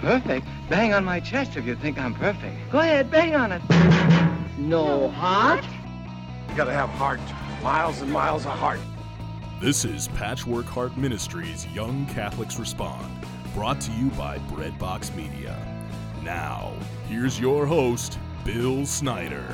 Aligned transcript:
Perfect? 0.00 0.46
Bang 0.70 0.94
on 0.94 1.04
my 1.04 1.20
chest 1.20 1.58
if 1.58 1.66
you 1.66 1.76
think 1.76 1.98
I'm 1.98 2.14
perfect. 2.14 2.56
Go 2.70 2.78
ahead, 2.78 3.10
bang 3.10 3.34
on 3.34 3.52
it. 3.52 3.60
No 4.56 5.10
heart? 5.10 5.62
You 6.48 6.56
gotta 6.56 6.72
have 6.72 6.88
heart. 6.88 7.20
Miles 7.62 8.00
and 8.00 8.10
miles 8.10 8.46
of 8.46 8.52
heart. 8.52 8.80
This 9.60 9.84
is 9.84 10.08
Patchwork 10.08 10.64
Heart 10.64 10.96
Ministries 10.96 11.66
Young 11.66 12.06
Catholics 12.06 12.58
Respond, 12.58 13.26
brought 13.52 13.78
to 13.82 13.92
you 13.92 14.08
by 14.12 14.38
Breadbox 14.48 15.14
Media. 15.14 15.54
Now, 16.24 16.72
here's 17.06 17.38
your 17.38 17.66
host, 17.66 18.18
Bill 18.42 18.86
Snyder. 18.86 19.44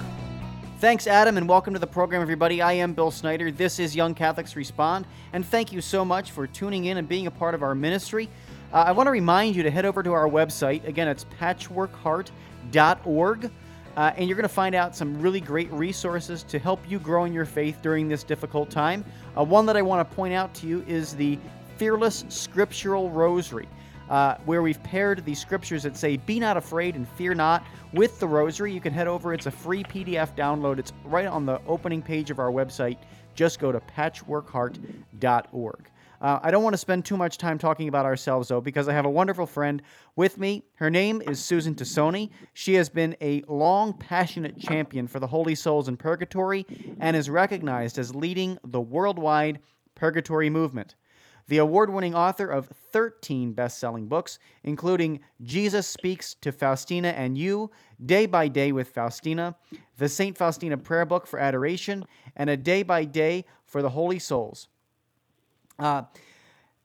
Thanks, 0.78 1.08
Adam, 1.08 1.38
and 1.38 1.48
welcome 1.48 1.74
to 1.74 1.80
the 1.80 1.88
program, 1.88 2.22
everybody. 2.22 2.62
I 2.62 2.74
am 2.74 2.92
Bill 2.92 3.10
Snyder. 3.10 3.50
This 3.50 3.80
is 3.80 3.96
Young 3.96 4.14
Catholics 4.14 4.54
Respond, 4.54 5.06
and 5.32 5.44
thank 5.44 5.72
you 5.72 5.80
so 5.80 6.04
much 6.04 6.30
for 6.30 6.46
tuning 6.46 6.84
in 6.84 6.98
and 6.98 7.08
being 7.08 7.26
a 7.26 7.32
part 7.32 7.56
of 7.56 7.64
our 7.64 7.74
ministry. 7.74 8.28
Uh, 8.72 8.84
I 8.86 8.92
want 8.92 9.06
to 9.06 9.10
remind 9.10 9.56
you 9.56 9.62
to 9.62 9.70
head 9.70 9.84
over 9.84 10.02
to 10.02 10.12
our 10.12 10.28
website. 10.28 10.86
Again, 10.86 11.08
it's 11.08 11.26
patchworkheart.org, 11.40 13.50
uh, 13.96 14.12
and 14.16 14.28
you're 14.28 14.36
going 14.36 14.42
to 14.42 14.48
find 14.48 14.74
out 14.74 14.96
some 14.96 15.20
really 15.20 15.40
great 15.40 15.70
resources 15.72 16.42
to 16.44 16.58
help 16.58 16.80
you 16.88 16.98
grow 16.98 17.24
in 17.24 17.32
your 17.32 17.44
faith 17.44 17.78
during 17.82 18.08
this 18.08 18.24
difficult 18.24 18.70
time. 18.70 19.04
Uh, 19.36 19.44
one 19.44 19.66
that 19.66 19.76
I 19.76 19.82
want 19.82 20.08
to 20.08 20.16
point 20.16 20.34
out 20.34 20.54
to 20.54 20.66
you 20.66 20.84
is 20.86 21.14
the 21.14 21.38
Fearless 21.76 22.24
Scriptural 22.28 23.10
Rosary 23.10 23.68
uh, 24.08 24.36
where 24.44 24.62
we've 24.62 24.80
paired 24.82 25.24
the 25.24 25.34
scriptures 25.34 25.82
that 25.82 25.96
say, 25.96 26.16
Be 26.16 26.38
not 26.38 26.56
afraid 26.56 26.94
and 26.96 27.08
fear 27.08 27.34
not, 27.34 27.64
with 27.92 28.20
the 28.20 28.26
rosary. 28.26 28.72
You 28.72 28.80
can 28.80 28.92
head 28.92 29.08
over, 29.08 29.34
it's 29.34 29.46
a 29.46 29.50
free 29.50 29.84
PDF 29.84 30.36
download. 30.36 30.78
It's 30.78 30.92
right 31.04 31.26
on 31.26 31.46
the 31.46 31.60
opening 31.66 32.02
page 32.02 32.30
of 32.30 32.38
our 32.38 32.50
website. 32.50 32.98
Just 33.34 33.58
go 33.58 33.72
to 33.72 33.80
patchworkheart.org. 33.80 35.90
Uh, 36.26 36.40
I 36.42 36.50
don't 36.50 36.64
want 36.64 36.74
to 36.74 36.78
spend 36.78 37.04
too 37.04 37.16
much 37.16 37.38
time 37.38 37.56
talking 37.56 37.86
about 37.86 38.04
ourselves, 38.04 38.48
though, 38.48 38.60
because 38.60 38.88
I 38.88 38.92
have 38.92 39.04
a 39.04 39.10
wonderful 39.10 39.46
friend 39.46 39.80
with 40.16 40.38
me. 40.38 40.64
Her 40.74 40.90
name 40.90 41.22
is 41.22 41.38
Susan 41.38 41.76
Tassone. 41.76 42.30
She 42.52 42.74
has 42.74 42.88
been 42.88 43.16
a 43.20 43.44
long, 43.46 43.92
passionate 43.92 44.58
champion 44.58 45.06
for 45.06 45.20
the 45.20 45.28
Holy 45.28 45.54
Souls 45.54 45.86
in 45.86 45.96
Purgatory 45.96 46.66
and 46.98 47.14
is 47.16 47.30
recognized 47.30 47.96
as 47.96 48.12
leading 48.12 48.58
the 48.64 48.80
worldwide 48.80 49.60
Purgatory 49.94 50.50
movement 50.50 50.96
the 51.46 51.58
award 51.58 51.90
winning 51.90 52.16
author 52.16 52.48
of 52.48 52.66
13 52.90 53.52
best 53.52 53.78
selling 53.78 54.08
books, 54.08 54.40
including 54.64 55.20
Jesus 55.44 55.86
Speaks 55.86 56.34
to 56.40 56.50
Faustina 56.50 57.10
and 57.10 57.38
You, 57.38 57.70
Day 58.04 58.26
by 58.26 58.48
Day 58.48 58.72
with 58.72 58.88
Faustina, 58.88 59.54
the 59.96 60.08
St. 60.08 60.36
Faustina 60.36 60.76
Prayer 60.76 61.04
Book 61.04 61.24
for 61.24 61.38
Adoration, 61.38 62.04
and 62.34 62.50
a 62.50 62.56
Day 62.56 62.82
by 62.82 63.04
Day 63.04 63.44
for 63.64 63.80
the 63.80 63.90
Holy 63.90 64.18
Souls. 64.18 64.66
Uh, 65.78 66.02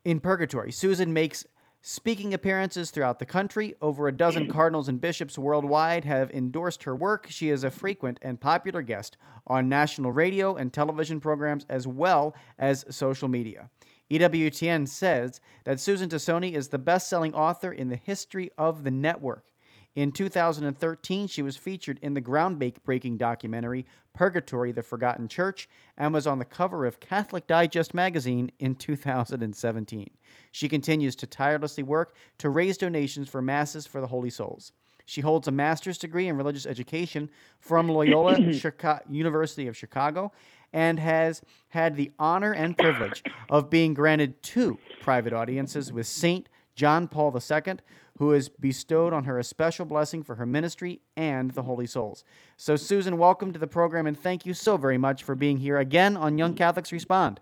in 0.03 0.19
Purgatory, 0.19 0.71
Susan 0.71 1.13
makes 1.13 1.45
speaking 1.81 2.33
appearances 2.33 2.91
throughout 2.91 3.19
the 3.19 3.25
country. 3.25 3.75
Over 3.81 4.07
a 4.07 4.11
dozen 4.11 4.47
cardinals 4.47 4.87
and 4.87 5.01
bishops 5.01 5.37
worldwide 5.37 6.05
have 6.05 6.31
endorsed 6.31 6.83
her 6.83 6.95
work. 6.95 7.27
She 7.29 7.49
is 7.49 7.63
a 7.63 7.71
frequent 7.71 8.19
and 8.21 8.39
popular 8.39 8.81
guest 8.81 9.17
on 9.47 9.69
national 9.69 10.11
radio 10.11 10.55
and 10.55 10.71
television 10.71 11.19
programs 11.19 11.65
as 11.69 11.87
well 11.87 12.35
as 12.59 12.85
social 12.89 13.27
media. 13.27 13.69
EWTN 14.11 14.87
says 14.87 15.39
that 15.63 15.79
Susan 15.79 16.09
Tassone 16.09 16.51
is 16.51 16.67
the 16.67 16.77
best 16.77 17.09
selling 17.09 17.33
author 17.33 17.71
in 17.71 17.89
the 17.89 17.95
history 17.95 18.51
of 18.57 18.83
the 18.83 18.91
network. 18.91 19.50
In 19.93 20.13
2013, 20.13 21.27
she 21.27 21.41
was 21.41 21.57
featured 21.57 21.99
in 22.01 22.13
the 22.13 22.21
groundbreaking 22.21 23.17
documentary 23.17 23.85
Purgatory 24.13 24.71
The 24.71 24.83
Forgotten 24.83 25.27
Church 25.27 25.67
and 25.97 26.13
was 26.13 26.25
on 26.25 26.39
the 26.39 26.45
cover 26.45 26.85
of 26.85 27.01
Catholic 27.01 27.45
Digest 27.45 27.93
magazine 27.93 28.51
in 28.59 28.75
2017. 28.75 30.09
She 30.51 30.69
continues 30.69 31.15
to 31.17 31.27
tirelessly 31.27 31.83
work 31.83 32.15
to 32.37 32.49
raise 32.49 32.77
donations 32.77 33.27
for 33.27 33.41
masses 33.41 33.85
for 33.85 33.99
the 33.99 34.07
Holy 34.07 34.29
Souls. 34.29 34.71
She 35.05 35.19
holds 35.19 35.49
a 35.49 35.51
master's 35.51 35.97
degree 35.97 36.29
in 36.29 36.37
religious 36.37 36.65
education 36.65 37.29
from 37.59 37.89
Loyola 37.89 38.39
University 39.09 39.67
of 39.67 39.75
Chicago 39.75 40.31
and 40.71 40.99
has 40.99 41.41
had 41.67 41.97
the 41.97 42.11
honor 42.17 42.53
and 42.53 42.77
privilege 42.77 43.21
of 43.49 43.69
being 43.69 43.93
granted 43.93 44.41
two 44.41 44.79
private 45.01 45.33
audiences 45.33 45.91
with 45.91 46.07
Saint 46.07 46.47
John 46.75 47.07
Paul 47.07 47.35
II, 47.35 47.75
who 48.21 48.29
has 48.29 48.49
bestowed 48.49 49.13
on 49.13 49.23
her 49.23 49.39
a 49.39 49.43
special 49.43 49.83
blessing 49.83 50.21
for 50.21 50.35
her 50.35 50.45
ministry 50.45 51.01
and 51.17 51.49
the 51.49 51.63
Holy 51.63 51.87
Souls. 51.87 52.23
So, 52.55 52.75
Susan, 52.75 53.17
welcome 53.17 53.51
to 53.51 53.57
the 53.57 53.65
program, 53.65 54.05
and 54.05 54.15
thank 54.15 54.45
you 54.45 54.53
so 54.53 54.77
very 54.77 54.99
much 54.99 55.23
for 55.23 55.33
being 55.33 55.57
here 55.57 55.79
again 55.79 56.15
on 56.15 56.37
Young 56.37 56.53
Catholics 56.53 56.91
Respond. 56.91 57.39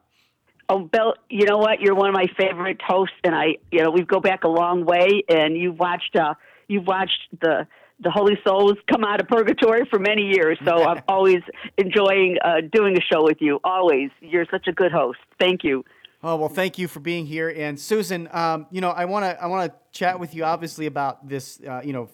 Oh, 0.69 0.79
Bill, 0.79 1.15
you 1.29 1.45
know 1.45 1.57
what? 1.57 1.81
You're 1.81 1.95
one 1.95 2.07
of 2.07 2.15
my 2.15 2.27
favorite 2.37 2.81
hosts, 2.81 3.17
and 3.25 3.35
I, 3.35 3.57
you 3.73 3.83
know, 3.83 3.91
we 3.91 4.03
go 4.03 4.21
back 4.21 4.45
a 4.45 4.47
long 4.47 4.85
way, 4.85 5.21
and 5.27 5.57
you've 5.57 5.77
watched, 5.77 6.15
uh, 6.15 6.35
you've 6.69 6.87
watched 6.87 7.27
the 7.41 7.67
the 8.01 8.09
Holy 8.09 8.39
Souls 8.47 8.77
come 8.89 9.03
out 9.03 9.19
of 9.19 9.27
purgatory 9.27 9.81
for 9.89 9.99
many 9.99 10.21
years. 10.21 10.57
So 10.63 10.85
I'm 10.85 11.03
always 11.09 11.41
enjoying 11.77 12.37
uh, 12.41 12.61
doing 12.71 12.95
a 12.95 13.01
show 13.01 13.25
with 13.25 13.41
you. 13.41 13.59
Always, 13.65 14.11
you're 14.21 14.45
such 14.49 14.67
a 14.67 14.71
good 14.71 14.93
host. 14.93 15.19
Thank 15.37 15.65
you. 15.65 15.83
Oh 16.21 16.35
well, 16.35 16.49
thank 16.49 16.77
you 16.77 16.87
for 16.87 16.99
being 16.99 17.25
here. 17.25 17.49
And 17.49 17.79
Susan, 17.79 18.27
um, 18.31 18.67
you 18.71 18.81
know, 18.81 18.89
I 18.89 19.05
want 19.05 19.23
to 19.23 19.41
I 19.41 19.47
want 19.47 19.71
to 19.71 19.79
chat 19.97 20.19
with 20.19 20.35
you 20.35 20.43
obviously 20.43 20.85
about 20.85 21.27
this, 21.27 21.61
uh, 21.67 21.81
you 21.83 21.93
know, 21.93 22.09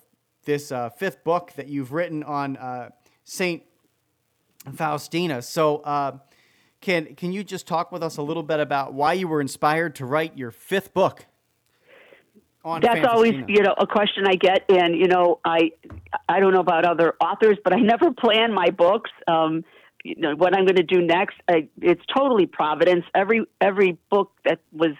this 0.45 0.71
uh, 0.71 0.89
fifth 0.89 1.23
book 1.23 1.53
that 1.55 1.67
you've 1.67 1.91
written 1.91 2.23
on 2.23 2.57
uh, 2.57 2.89
Saint 3.23 3.63
Faustina. 4.73 5.41
So. 5.41 5.77
Uh, 5.77 6.17
can, 6.81 7.15
can 7.15 7.31
you 7.31 7.43
just 7.43 7.65
talk 7.65 7.91
with 7.91 8.03
us 8.03 8.17
a 8.17 8.21
little 8.21 8.43
bit 8.43 8.59
about 8.59 8.93
why 8.93 9.13
you 9.13 9.27
were 9.27 9.41
inspired 9.41 9.95
to 9.95 10.05
write 10.05 10.37
your 10.37 10.51
fifth 10.51 10.93
book? 10.93 11.25
That's 12.63 13.07
always 13.07 13.33
you 13.47 13.61
know 13.61 13.75
a 13.77 13.85
question 13.85 14.25
I 14.27 14.35
get, 14.35 14.65
and 14.69 14.95
you 14.95 15.07
know 15.07 15.39
I 15.45 15.71
I 16.27 16.39
don't 16.39 16.51
know 16.51 16.59
about 16.59 16.83
other 16.83 17.13
authors, 17.21 17.57
but 17.63 17.73
I 17.73 17.79
never 17.79 18.11
plan 18.11 18.53
my 18.53 18.71
books. 18.71 19.11
Um, 19.27 19.63
you 20.05 20.15
know 20.17 20.35
what 20.35 20.55
I'm 20.55 20.65
going 20.65 20.75
to 20.75 20.83
do 20.83 21.01
next. 21.01 21.35
I, 21.49 21.67
it's 21.81 22.03
totally 22.15 22.45
providence. 22.45 23.05
Every 23.15 23.41
every 23.59 23.97
book 24.11 24.31
that 24.45 24.59
was 24.71 24.91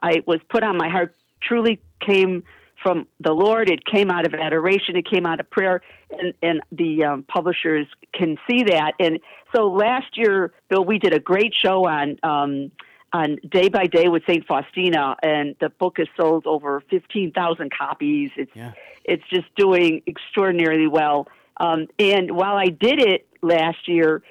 I 0.00 0.22
was 0.26 0.38
put 0.48 0.62
on 0.62 0.76
my 0.76 0.88
heart 0.88 1.14
truly 1.42 1.80
came 2.00 2.44
from 2.80 3.08
the 3.20 3.32
Lord. 3.32 3.68
It 3.68 3.84
came 3.84 4.10
out 4.10 4.24
of 4.24 4.34
adoration. 4.34 4.96
It 4.96 5.08
came 5.10 5.26
out 5.26 5.40
of 5.40 5.50
prayer, 5.50 5.82
and 6.10 6.32
and 6.42 6.60
the 6.70 7.04
um, 7.04 7.24
publishers 7.24 7.88
can 8.14 8.38
see 8.48 8.62
that. 8.64 8.92
And 9.00 9.18
so 9.54 9.66
last 9.66 10.16
year, 10.16 10.52
Bill, 10.70 10.84
we 10.84 10.98
did 10.98 11.12
a 11.12 11.20
great 11.20 11.52
show 11.54 11.86
on. 11.86 12.18
Um, 12.22 12.70
on 13.14 13.36
Day 13.46 13.68
by 13.68 13.84
Day 13.84 14.08
with 14.08 14.22
Saint 14.26 14.46
Faustina, 14.46 15.16
and 15.22 15.54
the 15.60 15.68
book 15.68 15.98
has 15.98 16.08
sold 16.18 16.46
over 16.46 16.82
fifteen 16.88 17.30
thousand 17.30 17.70
copies. 17.70 18.30
It's 18.38 18.50
yeah. 18.54 18.72
it's 19.04 19.22
just 19.28 19.54
doing 19.54 20.00
extraordinarily 20.06 20.86
well. 20.86 21.28
Um, 21.58 21.88
and 21.98 22.34
while 22.34 22.56
I 22.56 22.68
did 22.68 23.00
it 23.00 23.26
last 23.42 23.86
year, 23.86 24.22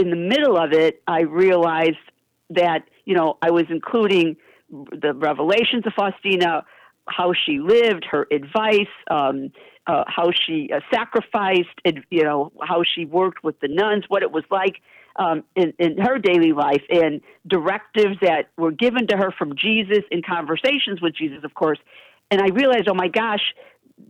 in 0.00 0.10
the 0.10 0.16
middle 0.16 0.56
of 0.56 0.72
it, 0.72 1.02
I 1.06 1.22
realized 1.22 1.96
that 2.50 2.84
you 3.04 3.14
know 3.14 3.38
I 3.42 3.50
was 3.50 3.64
including 3.68 4.36
the 4.70 5.12
revelations 5.14 5.86
of 5.86 5.92
Faustina, 5.94 6.64
how 7.08 7.32
she 7.32 7.58
lived, 7.58 8.04
her 8.10 8.26
advice, 8.30 8.94
um, 9.10 9.50
uh, 9.86 10.04
how 10.06 10.30
she 10.30 10.70
uh, 10.74 10.80
sacrificed, 10.92 11.76
and 11.84 12.04
you 12.10 12.24
know 12.24 12.52
how 12.62 12.82
she 12.82 13.04
worked 13.04 13.44
with 13.44 13.60
the 13.60 13.68
nuns, 13.68 14.04
what 14.08 14.22
it 14.22 14.32
was 14.32 14.44
like 14.50 14.76
um, 15.16 15.44
in, 15.54 15.72
in 15.78 15.98
her 15.98 16.18
daily 16.18 16.52
life 16.52 16.82
and 16.88 17.20
directives 17.46 18.16
that 18.22 18.50
were 18.56 18.70
given 18.70 19.06
to 19.08 19.16
her 19.16 19.30
from 19.36 19.54
Jesus 19.56 20.04
in 20.10 20.22
conversations 20.22 21.00
with 21.00 21.14
Jesus, 21.14 21.44
of 21.44 21.54
course. 21.54 21.78
And 22.30 22.40
I 22.40 22.48
realized, 22.48 22.88
oh 22.88 22.94
my 22.94 23.08
gosh, 23.08 23.54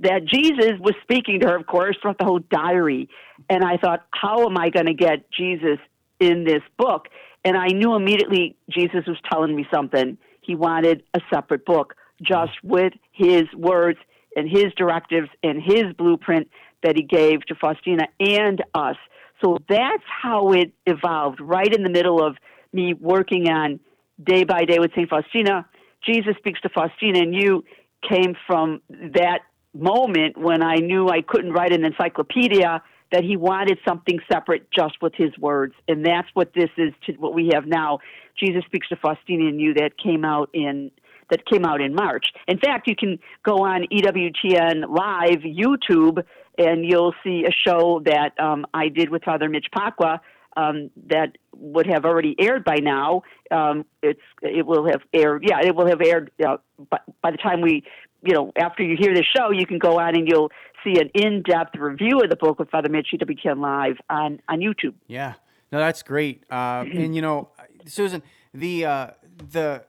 that 0.01 0.25
Jesus 0.25 0.79
was 0.81 0.95
speaking 1.03 1.41
to 1.41 1.49
her, 1.49 1.57
of 1.57 1.67
course, 1.67 1.97
throughout 2.01 2.19
the 2.19 2.25
whole 2.25 2.41
diary. 2.51 3.09
And 3.49 3.65
I 3.65 3.77
thought, 3.77 4.07
how 4.13 4.47
am 4.47 4.57
I 4.57 4.71
going 4.71 4.87
to 4.87 4.95
get 4.95 5.31
Jesus 5.31 5.79
in 6.19 6.45
this 6.45 6.63
book? 6.79 7.09
And 7.45 7.57
I 7.57 7.69
knew 7.69 7.95
immediately 7.95 8.57
Jesus 8.71 9.05
was 9.07 9.17
telling 9.31 9.55
me 9.57 9.67
something. 9.73 10.19
He 10.41 10.55
wanted 10.55 11.03
a 11.15 11.21
separate 11.33 11.65
book 11.65 11.95
just 12.23 12.53
with 12.63 12.93
his 13.13 13.45
words 13.57 13.99
and 14.37 14.49
his 14.49 14.73
directives 14.77 15.29
and 15.43 15.63
his 15.63 15.93
blueprint 15.97 16.49
that 16.83 16.97
he 16.97 17.03
gave 17.03 17.45
to 17.47 17.55
Faustina 17.55 18.05
and 18.19 18.63
us. 18.75 18.97
So 19.43 19.59
that's 19.69 20.03
how 20.23 20.53
it 20.53 20.73
evolved, 20.87 21.41
right 21.41 21.73
in 21.73 21.83
the 21.83 21.91
middle 21.91 22.25
of 22.25 22.37
me 22.73 22.95
working 22.95 23.49
on 23.49 23.81
day 24.23 24.45
by 24.45 24.65
day 24.65 24.79
with 24.79 24.93
St. 24.93 25.09
Faustina. 25.09 25.67
Jesus 26.07 26.35
speaks 26.39 26.61
to 26.61 26.69
Faustina, 26.69 27.21
and 27.21 27.35
you 27.35 27.65
came 28.09 28.35
from 28.47 28.81
that 28.89 29.41
moment 29.75 30.37
when 30.37 30.63
I 30.63 30.77
knew 30.77 31.09
I 31.09 31.23
couldn't 31.23 31.53
write 31.53 31.73
an 31.73 31.85
encyclopedia, 31.85 32.83
that 33.13 33.25
he 33.25 33.37
wanted 33.37 33.79
something 33.87 34.19
separate 34.31 34.71
just 34.71 34.95
with 35.03 35.15
his 35.17 35.37
words. 35.39 35.75
And 35.89 36.05
that's 36.05 36.29
what 36.35 36.53
this 36.55 36.71
is 36.77 36.93
to 37.07 37.13
what 37.15 37.35
we 37.35 37.51
have 37.55 37.67
now. 37.67 37.99
Jesus 38.39 38.65
speaks 38.67 38.89
to 38.89 38.97
Faustina 38.97 39.49
and 39.49 39.61
you 39.61 39.75
that 39.75 39.99
came 39.99 40.25
out 40.25 40.51
in 40.55 40.91
that 41.31 41.47
came 41.47 41.65
out 41.65 41.81
in 41.81 41.95
March. 41.95 42.27
In 42.49 42.59
fact, 42.59 42.89
you 42.89 42.97
can 42.97 43.19
go 43.45 43.59
on 43.59 43.87
EWTN 43.93 44.89
Live 44.89 45.43
YouTube 45.43 46.25
and 46.59 46.85
you'll 46.85 47.15
see 47.23 47.45
a 47.47 47.53
show 47.53 48.03
that 48.05 48.39
um, 48.41 48.67
I 48.75 48.89
did 48.89 49.11
with 49.11 49.23
Father 49.23 49.49
Mitch 49.49 49.67
Pacwa 49.73 50.19
um, 50.57 50.91
that 51.09 51.39
would 51.55 51.87
have 51.87 52.05
already 52.05 52.35
aired 52.39 52.65
by 52.65 52.77
now. 52.77 53.23
Um, 53.51 53.85
it's 54.03 54.21
it 54.43 54.67
will 54.67 54.87
have 54.87 55.03
aired. 55.13 55.45
Yeah, 55.49 55.61
it 55.63 55.75
will 55.75 55.87
have 55.87 56.01
aired 56.01 56.33
uh, 56.45 56.57
by, 56.91 56.99
by 57.23 57.31
the 57.31 57.37
time 57.37 57.61
we 57.61 57.85
you 58.23 58.35
know, 58.35 58.53
after 58.57 58.83
you 58.83 58.97
hear 58.99 59.15
the 59.15 59.25
show, 59.37 59.51
you 59.51 59.67
can 59.67 59.79
go 59.79 59.99
on 59.99 60.15
and 60.15 60.29
you'll 60.29 60.51
see 60.85 61.01
an 61.01 61.11
in-depth 61.15 61.77
review 61.77 62.21
of 62.21 62.31
the 62.31 62.37
book 62.37 62.59
with 62.59 62.71
Father 62.71 62.89
Mitch 62.89 63.09
EWTN 63.15 63.61
Live 63.61 63.97
on 64.09 64.41
on 64.49 64.61
YouTube. 64.61 64.95
Yeah, 65.07 65.35
no, 65.73 65.79
that's 65.79 66.03
great. 66.03 66.45
Uh, 66.51 66.85
and 66.93 67.15
you 67.15 67.23
know, 67.23 67.49
Susan, 67.87 68.23
the 68.53 68.85
uh, 68.85 69.07
the 69.53 69.85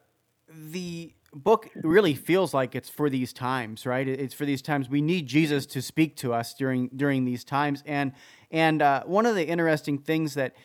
the 0.49 1.13
book 1.33 1.69
really 1.75 2.13
feels 2.13 2.53
like 2.53 2.75
it's 2.75 2.89
for 2.89 3.09
these 3.09 3.31
times, 3.31 3.85
right? 3.85 4.07
It's 4.07 4.33
for 4.33 4.45
these 4.45 4.61
times. 4.61 4.89
We 4.89 5.01
need 5.01 5.27
Jesus 5.27 5.65
to 5.67 5.81
speak 5.81 6.15
to 6.17 6.33
us 6.33 6.53
during 6.53 6.89
during 6.95 7.25
these 7.25 7.43
times. 7.43 7.83
And 7.85 8.13
and 8.51 8.81
uh, 8.81 9.03
one 9.05 9.25
of 9.25 9.35
the 9.35 9.47
interesting 9.47 9.97
things 9.97 10.33
that 10.33 10.55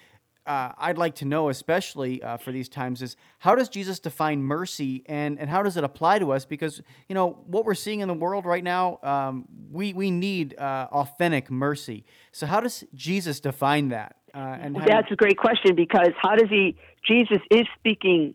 uh, 0.46 0.72
I'd 0.78 0.98
like 0.98 1.16
to 1.16 1.24
know, 1.24 1.48
especially 1.48 2.22
uh, 2.22 2.36
for 2.36 2.52
these 2.52 2.68
times, 2.68 3.02
is 3.02 3.16
how 3.38 3.54
does 3.54 3.68
Jesus 3.68 3.98
define 3.98 4.42
mercy 4.42 5.02
and, 5.06 5.38
and 5.38 5.50
how 5.50 5.62
does 5.62 5.76
it 5.76 5.84
apply 5.84 6.18
to 6.20 6.32
us? 6.32 6.44
Because 6.44 6.80
you 7.08 7.14
know 7.14 7.38
what 7.46 7.64
we're 7.64 7.74
seeing 7.74 8.00
in 8.00 8.08
the 8.08 8.14
world 8.14 8.46
right 8.46 8.64
now, 8.64 8.98
um, 9.02 9.46
we 9.70 9.92
we 9.92 10.10
need 10.10 10.58
uh, 10.58 10.88
authentic 10.92 11.50
mercy. 11.50 12.04
So 12.32 12.46
how 12.46 12.60
does 12.60 12.84
Jesus 12.94 13.40
define 13.40 13.88
that? 13.88 14.16
Uh, 14.34 14.38
and 14.60 14.76
that's 14.76 15.10
a 15.10 15.16
great 15.16 15.38
question 15.38 15.74
because 15.74 16.10
how 16.20 16.36
does 16.36 16.50
he? 16.50 16.76
Jesus 17.06 17.38
is 17.50 17.66
speaking 17.78 18.34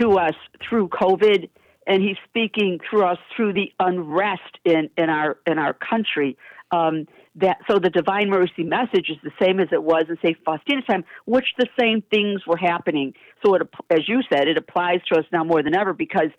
to 0.00 0.18
us 0.18 0.34
through 0.68 0.88
COVID 0.88 1.48
and 1.86 2.02
he's 2.02 2.16
speaking 2.28 2.80
through 2.88 3.04
us 3.04 3.18
through 3.34 3.52
the 3.52 3.72
unrest 3.78 4.58
in, 4.64 4.90
in 4.96 5.08
our 5.08 5.38
in 5.46 5.58
our 5.58 5.72
country. 5.72 6.36
Um, 6.72 7.06
that 7.36 7.58
so 7.70 7.78
the 7.78 7.90
divine 7.90 8.30
mercy 8.30 8.64
message 8.64 9.10
is 9.10 9.16
the 9.22 9.30
same 9.40 9.60
as 9.60 9.68
it 9.70 9.82
was 9.82 10.04
in 10.08 10.16
Saint 10.24 10.38
Faustina's 10.44 10.84
time, 10.88 11.04
which 11.26 11.46
the 11.58 11.68
same 11.78 12.02
things 12.10 12.46
were 12.46 12.56
happening. 12.56 13.14
So 13.44 13.54
it, 13.54 13.62
as 13.90 14.08
you 14.08 14.22
said, 14.32 14.48
it 14.48 14.56
applies 14.56 15.00
to 15.12 15.18
us 15.18 15.24
now 15.32 15.44
more 15.44 15.62
than 15.62 15.76
ever 15.76 15.92
because 15.92 16.30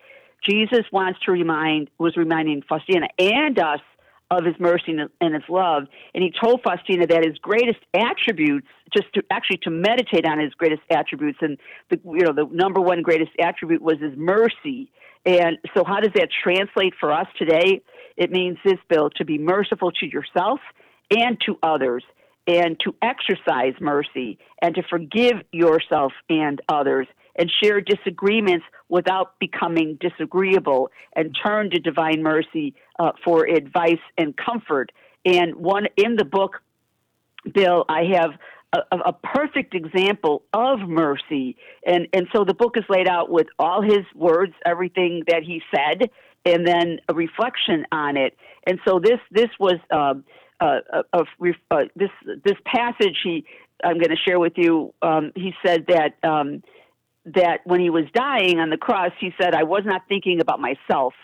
Jesus 0.48 0.84
wants 0.92 1.20
to 1.24 1.32
remind 1.32 1.90
was 1.98 2.16
reminding 2.16 2.62
Faustina 2.68 3.08
and 3.18 3.58
us 3.58 3.80
of 4.30 4.44
his 4.44 4.54
mercy 4.58 4.94
and 5.20 5.34
his 5.34 5.42
love. 5.48 5.84
And 6.14 6.22
he 6.22 6.32
told 6.38 6.60
Faustina 6.62 7.06
that 7.06 7.24
his 7.24 7.38
greatest 7.38 7.78
attributes, 7.94 8.66
just 8.94 9.12
to 9.14 9.22
actually 9.30 9.58
to 9.62 9.70
meditate 9.70 10.26
on 10.26 10.38
his 10.38 10.52
greatest 10.54 10.82
attributes, 10.90 11.38
and 11.40 11.58
the 11.90 11.98
you 12.04 12.24
know 12.24 12.32
the 12.32 12.48
number 12.52 12.80
one 12.80 13.02
greatest 13.02 13.30
attribute 13.40 13.80
was 13.80 13.98
his 14.00 14.12
mercy. 14.16 14.90
And 15.24 15.58
so, 15.74 15.84
how 15.84 16.00
does 16.00 16.12
that 16.14 16.28
translate 16.42 16.94
for 16.98 17.12
us 17.12 17.26
today? 17.38 17.82
It 18.16 18.30
means 18.30 18.58
this, 18.64 18.78
Bill, 18.88 19.10
to 19.16 19.24
be 19.24 19.38
merciful 19.38 19.92
to 19.92 20.06
yourself 20.06 20.60
and 21.10 21.40
to 21.46 21.58
others, 21.62 22.04
and 22.46 22.78
to 22.80 22.94
exercise 23.02 23.74
mercy, 23.80 24.38
and 24.62 24.74
to 24.74 24.82
forgive 24.88 25.36
yourself 25.52 26.12
and 26.30 26.60
others, 26.68 27.06
and 27.36 27.50
share 27.62 27.80
disagreements 27.80 28.64
without 28.88 29.38
becoming 29.38 29.98
disagreeable, 30.00 30.90
and 31.14 31.36
turn 31.44 31.70
to 31.70 31.78
divine 31.78 32.22
mercy 32.22 32.74
uh, 32.98 33.12
for 33.24 33.46
advice 33.46 34.00
and 34.16 34.34
comfort. 34.36 34.90
And 35.24 35.56
one 35.56 35.86
in 35.96 36.16
the 36.16 36.24
book, 36.24 36.62
Bill, 37.52 37.84
I 37.88 38.04
have 38.16 38.30
a, 38.72 38.96
a, 38.96 39.12
perfect 39.12 39.74
example 39.74 40.42
of 40.52 40.80
mercy. 40.80 41.56
And, 41.86 42.06
and 42.12 42.26
so 42.34 42.44
the 42.44 42.54
book 42.54 42.76
is 42.76 42.84
laid 42.88 43.08
out 43.08 43.30
with 43.30 43.46
all 43.58 43.82
his 43.82 44.04
words, 44.14 44.52
everything 44.66 45.24
that 45.28 45.42
he 45.42 45.62
said, 45.74 46.10
and 46.44 46.66
then 46.66 46.98
a 47.08 47.14
reflection 47.14 47.86
on 47.92 48.16
it. 48.16 48.36
And 48.66 48.78
so 48.86 49.00
this, 49.02 49.20
this 49.30 49.48
was 49.58 49.76
um, 49.90 50.24
uh, 50.60 50.80
a, 51.12 51.24
a, 51.70 51.84
this, 51.96 52.10
this 52.44 52.56
passage 52.64 53.16
he, 53.22 53.44
I'm 53.82 53.98
going 53.98 54.10
to 54.10 54.16
share 54.16 54.38
with 54.38 54.54
you. 54.56 54.92
Um, 55.02 55.32
he 55.34 55.52
said 55.64 55.86
that, 55.88 56.28
um, 56.28 56.62
that 57.26 57.60
when 57.64 57.80
he 57.80 57.90
was 57.90 58.04
dying 58.12 58.58
on 58.58 58.70
the 58.70 58.76
cross, 58.76 59.12
he 59.20 59.32
said, 59.40 59.54
I 59.54 59.64
was 59.64 59.82
not 59.84 60.02
thinking 60.08 60.40
about 60.40 60.60
myself, 60.60 61.14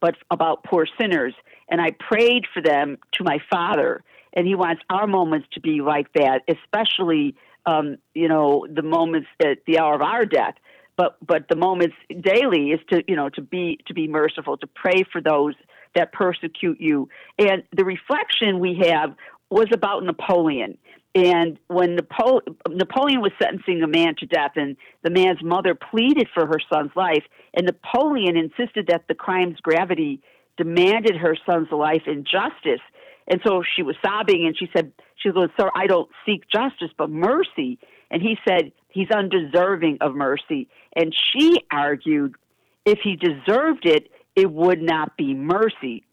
but 0.00 0.14
about 0.30 0.64
poor 0.64 0.86
sinners. 1.00 1.34
And 1.68 1.80
I 1.80 1.90
prayed 1.92 2.44
for 2.52 2.62
them 2.62 2.98
to 3.14 3.24
my 3.24 3.38
Father 3.50 4.04
and 4.34 4.46
he 4.46 4.54
wants 4.54 4.82
our 4.90 5.06
moments 5.06 5.48
to 5.52 5.60
be 5.60 5.80
like 5.80 6.12
that, 6.14 6.42
especially 6.48 7.34
um, 7.66 7.96
you 8.14 8.28
know 8.28 8.66
the 8.70 8.82
moments 8.82 9.28
at 9.40 9.58
the 9.66 9.78
hour 9.78 9.94
of 9.94 10.02
our 10.02 10.26
death. 10.26 10.54
But 10.96 11.16
but 11.24 11.48
the 11.48 11.56
moments 11.56 11.96
daily 12.08 12.70
is 12.70 12.80
to 12.90 13.02
you 13.08 13.16
know 13.16 13.28
to 13.30 13.40
be 13.40 13.78
to 13.86 13.94
be 13.94 14.08
merciful, 14.08 14.56
to 14.58 14.66
pray 14.66 15.04
for 15.10 15.20
those 15.20 15.54
that 15.94 16.12
persecute 16.12 16.80
you. 16.80 17.08
And 17.38 17.62
the 17.76 17.84
reflection 17.84 18.58
we 18.60 18.82
have 18.88 19.14
was 19.50 19.66
about 19.72 20.04
Napoleon. 20.04 20.78
And 21.14 21.58
when 21.68 21.94
Napo- 21.94 22.40
Napoleon 22.68 23.20
was 23.20 23.30
sentencing 23.40 23.82
a 23.82 23.86
man 23.86 24.16
to 24.18 24.26
death, 24.26 24.52
and 24.56 24.76
the 25.02 25.10
man's 25.10 25.42
mother 25.42 25.74
pleaded 25.74 26.28
for 26.34 26.46
her 26.46 26.58
son's 26.72 26.90
life, 26.96 27.22
and 27.54 27.66
Napoleon 27.66 28.36
insisted 28.36 28.88
that 28.88 29.06
the 29.08 29.14
crime's 29.14 29.60
gravity 29.60 30.20
demanded 30.56 31.16
her 31.16 31.36
son's 31.46 31.70
life 31.70 32.02
in 32.06 32.24
justice, 32.24 32.80
and 33.28 33.40
so 33.46 33.62
she 33.76 33.82
was 33.82 33.96
sobbing 34.04 34.46
and 34.46 34.56
she 34.56 34.68
said, 34.76 34.92
she 35.16 35.30
goes, 35.30 35.48
Sir, 35.58 35.70
I 35.74 35.86
don't 35.86 36.10
seek 36.26 36.42
justice, 36.52 36.90
but 36.96 37.10
mercy. 37.10 37.78
And 38.10 38.20
he 38.20 38.36
said, 38.46 38.72
He's 38.88 39.10
undeserving 39.10 39.98
of 40.00 40.14
mercy. 40.14 40.68
And 40.94 41.14
she 41.14 41.64
argued, 41.72 42.36
if 42.84 42.98
he 43.02 43.16
deserved 43.16 43.86
it, 43.86 44.08
it 44.36 44.50
would 44.50 44.82
not 44.82 45.16
be 45.16 45.34
mercy. 45.34 46.04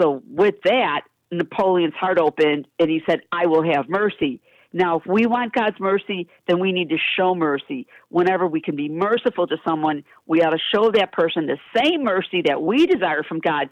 So 0.00 0.22
with 0.28 0.56
that, 0.64 1.02
Napoleon's 1.30 1.94
heart 1.94 2.18
opened 2.18 2.68
and 2.78 2.90
he 2.90 3.00
said, 3.08 3.20
I 3.32 3.46
will 3.46 3.64
have 3.64 3.88
mercy. 3.88 4.40
Now, 4.72 4.98
if 4.98 5.06
we 5.06 5.26
want 5.26 5.52
God's 5.54 5.80
mercy, 5.80 6.28
then 6.46 6.60
we 6.60 6.72
need 6.72 6.90
to 6.90 6.98
show 7.16 7.34
mercy. 7.34 7.86
Whenever 8.10 8.46
we 8.46 8.60
can 8.60 8.76
be 8.76 8.88
merciful 8.88 9.46
to 9.46 9.56
someone, 9.66 10.04
we 10.26 10.42
ought 10.42 10.50
to 10.50 10.58
show 10.74 10.90
that 10.90 11.12
person 11.12 11.46
the 11.46 11.58
same 11.74 12.04
mercy 12.04 12.42
that 12.46 12.60
we 12.62 12.86
desire 12.86 13.22
from 13.22 13.40
God 13.40 13.70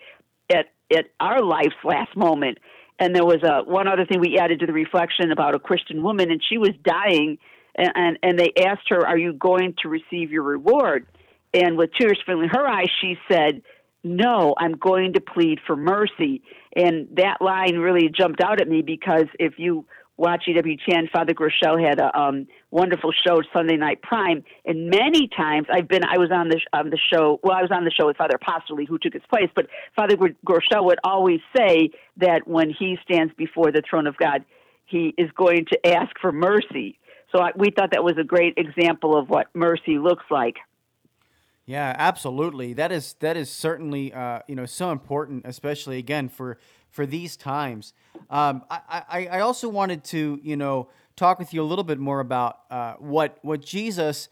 at, 0.50 0.66
at 0.90 1.06
our 1.20 1.42
life's 1.42 1.74
last 1.84 2.16
moment. 2.16 2.58
And 2.98 3.14
there 3.14 3.24
was 3.24 3.42
a 3.42 3.68
one 3.68 3.88
other 3.88 4.06
thing 4.06 4.20
we 4.20 4.38
added 4.38 4.60
to 4.60 4.66
the 4.66 4.72
reflection 4.72 5.32
about 5.32 5.54
a 5.54 5.58
Christian 5.58 6.02
woman, 6.02 6.30
and 6.30 6.40
she 6.48 6.58
was 6.58 6.70
dying, 6.84 7.38
and 7.74 7.90
and, 7.96 8.18
and 8.22 8.38
they 8.38 8.52
asked 8.64 8.88
her, 8.88 9.04
"Are 9.04 9.18
you 9.18 9.32
going 9.32 9.74
to 9.82 9.88
receive 9.88 10.30
your 10.30 10.44
reward?" 10.44 11.06
And 11.52 11.76
with 11.76 11.90
tears 11.98 12.20
filling 12.24 12.50
her 12.50 12.66
eyes, 12.66 12.88
she 13.00 13.16
said, 13.28 13.62
"No, 14.04 14.54
I'm 14.58 14.76
going 14.76 15.14
to 15.14 15.20
plead 15.20 15.58
for 15.66 15.76
mercy." 15.76 16.42
And 16.76 17.08
that 17.16 17.38
line 17.40 17.78
really 17.78 18.08
jumped 18.08 18.40
out 18.40 18.60
at 18.60 18.68
me 18.68 18.82
because 18.82 19.26
if 19.38 19.54
you 19.58 19.86
watch 20.16 20.44
EWTN. 20.48 21.10
Father 21.10 21.34
Groeschel 21.34 21.84
had 21.84 21.98
a 22.00 22.16
um, 22.18 22.46
wonderful 22.70 23.12
show 23.12 23.42
Sunday 23.52 23.76
Night 23.76 24.02
Prime, 24.02 24.44
and 24.64 24.90
many 24.90 25.28
times 25.28 25.66
I've 25.72 25.88
been 25.88 26.04
I 26.04 26.18
was 26.18 26.30
on 26.30 26.48
the 26.48 26.60
on 26.72 26.90
the 26.90 26.98
show. 27.12 27.40
Well, 27.42 27.56
I 27.56 27.62
was 27.62 27.70
on 27.72 27.84
the 27.84 27.90
show 27.90 28.06
with 28.06 28.16
Father 28.16 28.38
Apostoli, 28.38 28.86
who 28.86 28.98
took 28.98 29.12
his 29.12 29.22
place, 29.28 29.50
but 29.54 29.66
Father 29.96 30.16
Groeschel 30.16 30.84
would 30.84 30.98
always 31.04 31.40
say 31.56 31.90
that 32.18 32.46
when 32.46 32.70
he 32.70 32.96
stands 33.02 33.32
before 33.36 33.72
the 33.72 33.82
throne 33.88 34.06
of 34.06 34.16
God, 34.16 34.44
he 34.86 35.14
is 35.18 35.30
going 35.36 35.66
to 35.72 35.86
ask 35.86 36.10
for 36.20 36.32
mercy. 36.32 36.98
So 37.34 37.42
I, 37.42 37.50
we 37.56 37.70
thought 37.70 37.90
that 37.92 38.04
was 38.04 38.16
a 38.18 38.24
great 38.24 38.54
example 38.56 39.16
of 39.16 39.28
what 39.28 39.48
mercy 39.54 39.98
looks 39.98 40.24
like. 40.30 40.56
Yeah, 41.66 41.94
absolutely. 41.96 42.74
That 42.74 42.92
is 42.92 43.14
that 43.20 43.36
is 43.36 43.50
certainly 43.50 44.12
uh, 44.12 44.40
you 44.46 44.54
know 44.54 44.66
so 44.66 44.90
important, 44.90 45.46
especially 45.46 45.98
again 45.98 46.28
for 46.28 46.58
for 46.90 47.06
these 47.06 47.36
times. 47.36 47.92
Um, 48.30 48.64
I, 48.70 49.02
I, 49.08 49.26
I 49.26 49.40
also 49.40 49.68
wanted 49.68 50.04
to, 50.04 50.38
you 50.44 50.56
know, 50.56 50.88
talk 51.16 51.40
with 51.40 51.52
you 51.52 51.60
a 51.60 51.64
little 51.64 51.82
bit 51.82 51.98
more 51.98 52.20
about 52.20 52.60
uh, 52.70 52.94
what 52.94 53.38
what 53.42 53.60
Jesus 53.60 54.28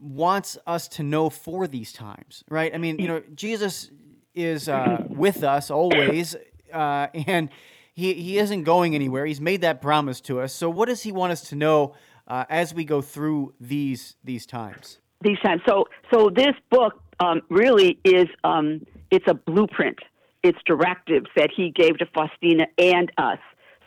wants 0.00 0.58
us 0.66 0.88
to 0.88 1.02
know 1.02 1.30
for 1.30 1.66
these 1.66 1.92
times, 1.92 2.44
right? 2.48 2.74
I 2.74 2.78
mean, 2.78 2.98
you 2.98 3.08
know, 3.08 3.22
Jesus 3.34 3.90
is 4.34 4.68
uh, 4.68 5.04
with 5.08 5.44
us 5.44 5.70
always, 5.70 6.34
uh, 6.72 7.06
and 7.26 7.48
he 7.94 8.14
he 8.14 8.38
isn't 8.38 8.64
going 8.64 8.94
anywhere. 8.94 9.24
He's 9.24 9.40
made 9.40 9.60
that 9.60 9.80
promise 9.80 10.20
to 10.22 10.40
us. 10.40 10.52
So, 10.52 10.68
what 10.68 10.88
does 10.88 11.02
he 11.02 11.12
want 11.12 11.32
us 11.32 11.48
to 11.50 11.54
know 11.54 11.94
uh, 12.26 12.44
as 12.48 12.74
we 12.74 12.84
go 12.84 13.00
through 13.00 13.54
these 13.60 14.16
these 14.24 14.46
times? 14.46 14.98
These 15.20 15.38
times. 15.38 15.62
So, 15.66 15.86
so 16.14 16.30
this 16.30 16.54
book 16.70 17.00
um, 17.20 17.42
really 17.48 17.98
is 18.04 18.26
um, 18.44 18.86
it's 19.10 19.26
a 19.28 19.34
blueprint 19.34 19.98
its 20.44 20.58
directives 20.66 21.26
that 21.34 21.50
he 21.56 21.70
gave 21.70 21.98
to 21.98 22.06
Faustina 22.14 22.66
and 22.78 23.10
us. 23.16 23.38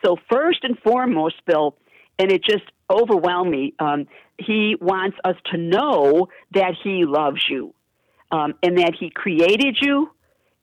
So, 0.03 0.17
first 0.29 0.63
and 0.63 0.77
foremost, 0.79 1.35
Bill, 1.45 1.77
and 2.19 2.31
it 2.31 2.43
just 2.43 2.63
overwhelmed 2.89 3.51
me, 3.51 3.73
um, 3.79 4.07
he 4.39 4.75
wants 4.81 5.17
us 5.23 5.35
to 5.51 5.57
know 5.57 6.27
that 6.53 6.73
he 6.83 7.05
loves 7.05 7.41
you 7.49 7.73
um, 8.31 8.55
and 8.63 8.77
that 8.79 8.93
he 8.99 9.09
created 9.09 9.77
you. 9.79 10.09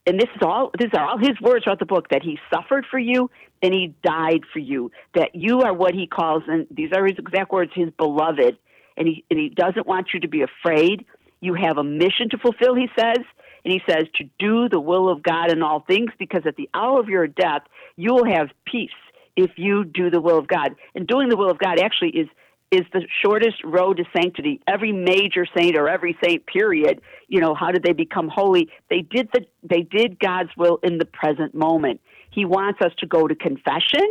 And 0.06 0.20
this 0.20 0.28
is 0.36 0.42
all 0.42 0.70
these 0.78 0.90
are 0.94 1.06
all 1.06 1.18
his 1.18 1.40
words 1.40 1.64
throughout 1.64 1.78
the 1.78 1.86
book 1.86 2.08
that 2.10 2.22
he 2.22 2.38
suffered 2.52 2.84
for 2.90 2.98
you 2.98 3.30
and 3.62 3.72
he 3.72 3.94
died 4.02 4.42
for 4.52 4.58
you. 4.58 4.90
That 5.14 5.34
you 5.34 5.62
are 5.62 5.72
what 5.72 5.94
he 5.94 6.06
calls, 6.06 6.42
and 6.46 6.66
these 6.70 6.92
are 6.92 7.06
his 7.06 7.18
exact 7.18 7.50
words, 7.52 7.70
his 7.74 7.88
beloved. 7.96 8.58
And 8.96 9.08
he 9.08 9.24
and 9.30 9.38
he 9.38 9.48
doesn't 9.48 9.86
want 9.86 10.08
you 10.12 10.20
to 10.20 10.28
be 10.28 10.42
afraid. 10.42 11.06
You 11.40 11.54
have 11.54 11.78
a 11.78 11.84
mission 11.84 12.28
to 12.30 12.38
fulfill, 12.38 12.74
he 12.74 12.88
says, 12.98 13.18
and 13.64 13.72
he 13.72 13.80
says 13.88 14.04
to 14.16 14.24
do 14.38 14.68
the 14.68 14.80
will 14.80 15.08
of 15.08 15.22
God 15.22 15.50
in 15.50 15.62
all 15.62 15.80
things 15.80 16.10
because 16.18 16.42
at 16.46 16.56
the 16.56 16.68
hour 16.74 17.00
of 17.00 17.08
your 17.08 17.26
death, 17.26 17.62
you 17.96 18.14
will 18.14 18.26
have 18.26 18.48
peace 18.64 18.90
if 19.36 19.52
you 19.56 19.84
do 19.84 20.10
the 20.10 20.20
will 20.20 20.38
of 20.38 20.46
God. 20.46 20.74
And 20.94 21.06
doing 21.06 21.28
the 21.28 21.36
will 21.36 21.50
of 21.50 21.58
God 21.58 21.78
actually 21.78 22.10
is 22.10 22.28
is 22.70 22.82
the 22.92 23.02
shortest 23.24 23.62
road 23.62 23.98
to 23.98 24.04
sanctity. 24.16 24.60
Every 24.66 24.90
major 24.90 25.46
saint 25.56 25.76
or 25.76 25.88
every 25.88 26.16
saint 26.24 26.44
period, 26.46 27.00
you 27.28 27.40
know, 27.40 27.54
how 27.54 27.70
did 27.70 27.84
they 27.84 27.92
become 27.92 28.28
holy? 28.28 28.68
They 28.90 29.00
did 29.00 29.28
the 29.32 29.42
they 29.62 29.82
did 29.82 30.18
God's 30.18 30.50
will 30.56 30.80
in 30.82 30.98
the 30.98 31.04
present 31.04 31.54
moment. 31.54 32.00
He 32.30 32.44
wants 32.44 32.80
us 32.80 32.92
to 32.98 33.06
go 33.06 33.28
to 33.28 33.34
confession. 33.34 34.06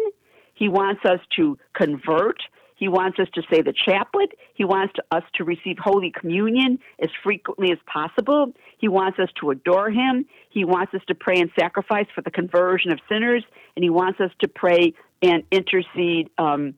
He 0.53 0.69
wants 0.69 1.01
us 1.05 1.19
to 1.35 1.57
convert. 1.75 2.37
He 2.83 2.89
wants 2.89 3.17
us 3.17 3.29
to 3.35 3.41
say 3.49 3.61
the 3.61 3.71
chaplet. 3.71 4.37
He 4.55 4.65
wants 4.65 4.93
to, 4.95 5.03
us 5.09 5.23
to 5.35 5.45
receive 5.45 5.77
Holy 5.81 6.11
Communion 6.11 6.79
as 7.01 7.07
frequently 7.23 7.71
as 7.71 7.77
possible. 7.85 8.51
He 8.77 8.89
wants 8.89 9.19
us 9.19 9.29
to 9.39 9.51
adore 9.51 9.89
Him. 9.89 10.25
He 10.49 10.65
wants 10.65 10.93
us 10.93 10.99
to 11.07 11.15
pray 11.15 11.39
and 11.39 11.49
sacrifice 11.57 12.07
for 12.13 12.19
the 12.19 12.29
conversion 12.29 12.91
of 12.91 12.99
sinners. 13.07 13.45
And 13.77 13.85
He 13.85 13.89
wants 13.89 14.19
us 14.19 14.31
to 14.41 14.49
pray 14.49 14.95
and 15.21 15.43
intercede 15.49 16.29
um, 16.37 16.73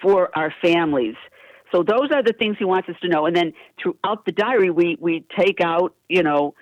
for 0.00 0.30
our 0.38 0.54
families. 0.62 1.16
So 1.72 1.82
those 1.82 2.12
are 2.14 2.22
the 2.22 2.32
things 2.32 2.54
He 2.60 2.64
wants 2.64 2.88
us 2.88 2.94
to 3.02 3.08
know. 3.08 3.26
And 3.26 3.34
then 3.34 3.52
throughout 3.82 4.26
the 4.26 4.32
diary, 4.32 4.70
we, 4.70 4.96
we 5.00 5.24
take 5.36 5.60
out, 5.60 5.96
you 6.08 6.22
know, 6.22 6.54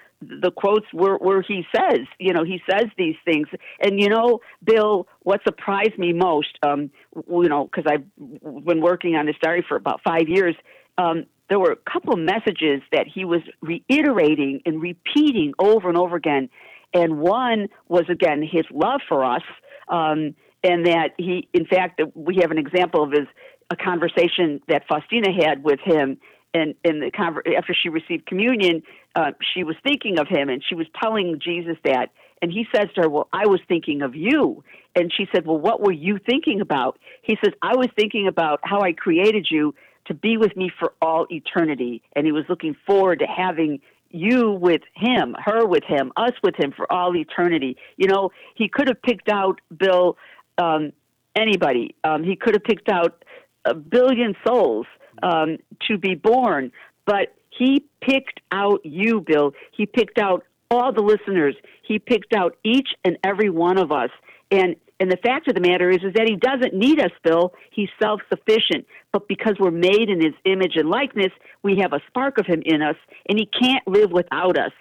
the 0.43 0.51
quotes 0.51 0.87
where, 0.93 1.17
where 1.17 1.43
he 1.43 1.65
says, 1.75 2.01
you 2.19 2.33
know, 2.33 2.45
he 2.45 2.61
says 2.69 2.87
these 2.97 3.17
things. 3.25 3.49
And, 3.81 4.01
you 4.01 4.09
know, 4.09 4.41
Bill, 4.65 5.07
what 5.21 5.41
surprised 5.47 5.99
me 5.99 6.13
most, 6.13 6.59
um, 6.63 6.91
you 7.29 7.49
know, 7.49 7.65
because 7.65 7.91
I've 7.91 8.65
been 8.65 8.81
working 8.81 9.17
on 9.17 9.27
this 9.27 9.37
diary 9.41 9.65
for 9.67 9.77
about 9.77 10.01
five 10.03 10.29
years, 10.29 10.55
um, 10.99 11.27
there 11.49 11.59
were 11.59 11.73
a 11.73 11.91
couple 11.91 12.15
of 12.15 12.21
messages 12.21 12.81
that 12.93 13.07
he 13.13 13.25
was 13.25 13.41
reiterating 13.61 14.63
and 14.65 14.81
repeating 14.81 15.53
over 15.59 15.89
and 15.89 15.99
over 15.99 16.17
again. 16.17 16.49
And 16.93 17.19
one 17.19 17.69
was, 17.89 18.05
again, 18.09 18.43
his 18.43 18.65
love 18.71 19.01
for 19.09 19.25
us. 19.25 19.43
Um, 19.89 20.35
and 20.63 20.87
that 20.87 21.11
he, 21.19 21.47
in 21.53 21.67
fact, 21.67 22.01
we 22.15 22.39
have 22.41 22.51
an 22.51 22.57
example 22.57 23.03
of 23.03 23.13
his 23.13 23.27
a 23.71 23.77
conversation 23.77 24.61
that 24.69 24.83
Faustina 24.89 25.31
had 25.33 25.65
with 25.65 25.81
him 25.81 26.19
and 26.55 26.75
in 26.85 27.01
the 27.01 27.11
conver- 27.11 27.55
after 27.57 27.75
she 27.75 27.89
received 27.89 28.27
communion, 28.27 28.83
uh, 29.17 29.33
she 29.55 29.65
was 29.65 29.77
thinking 29.83 30.19
of 30.19 30.29
him, 30.29 30.49
and 30.49 30.63
she 30.67 30.75
was 30.75 30.87
telling 31.03 31.41
Jesus 31.41 31.77
that. 31.85 32.11
And 32.41 32.53
he 32.53 32.67
says 32.75 32.87
to 32.95 33.03
her, 33.03 33.09
"Well, 33.09 33.29
I 33.33 33.47
was 33.47 33.61
thinking 33.69 34.03
of 34.03 34.15
you." 34.15 34.63
And 34.95 35.13
she 35.13 35.27
said, 35.35 35.47
"Well, 35.47 35.59
what 35.59 35.81
were 35.81 35.93
you 35.93 36.19
thinking 36.19 36.61
about?" 36.61 36.99
He 37.23 37.37
says, 37.45 37.53
"I 37.61 37.77
was 37.77 37.89
thinking 37.99 38.29
about 38.29 38.61
how 38.63 38.81
I 38.81 38.93
created 38.93 39.49
you 39.51 39.75
to 40.07 40.15
be 40.15 40.37
with 40.37 40.57
me 40.57 40.71
for 40.79 40.93
all 41.03 41.27
eternity." 41.31 42.03
And 42.15 42.25
he 42.27 42.33
was 42.33 42.45
looking 42.49 42.75
forward 42.87 43.19
to 43.21 43.27
having 43.27 43.81
you 44.11 44.53
with 44.53 44.83
him, 44.95 45.35
her 45.45 45.67
with 45.67 45.83
him, 45.85 46.13
us 46.17 46.33
with 46.43 46.55
him 46.57 46.71
for 46.71 46.91
all 46.93 47.17
eternity. 47.17 47.77
You 47.97 48.07
know, 48.07 48.31
he 48.55 48.69
could 48.69 48.87
have 48.89 49.03
picked 49.03 49.29
out 49.29 49.61
Bill 49.77 50.17
um, 50.59 50.93
anybody. 51.35 51.97
Um, 52.05 52.23
he 52.23 52.37
could 52.37 52.55
have 52.55 52.63
picked 52.63 52.89
out 52.89 53.25
a 53.65 53.75
billion 53.75 54.37
souls 54.47 54.87
um, 55.25 55.57
to 55.89 55.99
be 55.99 56.15
born. 56.15 56.71
But 57.07 57.35
he 57.51 57.85
picked 58.01 58.41
out 58.53 58.81
you, 58.85 59.21
Bill. 59.21 59.53
He 59.77 59.87
picked 59.87 60.19
out 60.19 60.45
all 60.71 60.93
the 60.93 61.03
listeners. 61.03 61.57
He 61.83 61.99
picked 61.99 62.33
out 62.35 62.57
each 62.65 62.89
and 63.05 63.17
every 63.25 63.51
one 63.51 63.79
of 63.79 63.91
us. 63.91 64.11
And 64.51 64.77
and 65.01 65.11
the 65.11 65.17
fact 65.17 65.49
of 65.49 65.55
the 65.55 65.61
matter 65.61 65.91
is, 65.91 65.99
is 66.05 66.13
that 66.15 66.29
he 66.29 66.37
doesn't 66.37 66.73
need 66.73 67.01
us, 67.01 67.11
Bill. 67.25 67.53
He's 67.73 67.89
self 68.01 68.21
sufficient. 68.29 68.87
But 69.13 69.27
because 69.27 69.55
we're 69.59 69.73
made 69.73 70.09
in 70.09 70.21
his 70.21 70.35
image 70.45 70.77
and 70.77 70.89
likeness, 70.89 71.33
we 71.63 71.79
have 71.83 71.93
a 71.93 72.01
spark 72.07 72.39
of 72.39 72.47
him 72.47 72.63
in 72.65 72.81
us, 72.81 72.97
and 73.29 73.39
he 73.39 73.47
can't 73.47 73.87
live 73.89 74.13
without 74.13 74.57
us. 74.57 74.73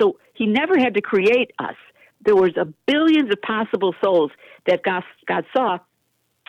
So 0.00 0.18
he 0.34 0.46
never 0.46 0.78
had 0.78 0.94
to 0.94 1.00
create 1.00 1.52
us. 1.58 1.76
There 2.24 2.36
was 2.36 2.56
a 2.56 2.66
billions 2.86 3.32
of 3.32 3.40
possible 3.42 3.94
souls 4.02 4.30
that 4.66 4.82
God, 4.82 5.02
God 5.26 5.44
saw, 5.56 5.78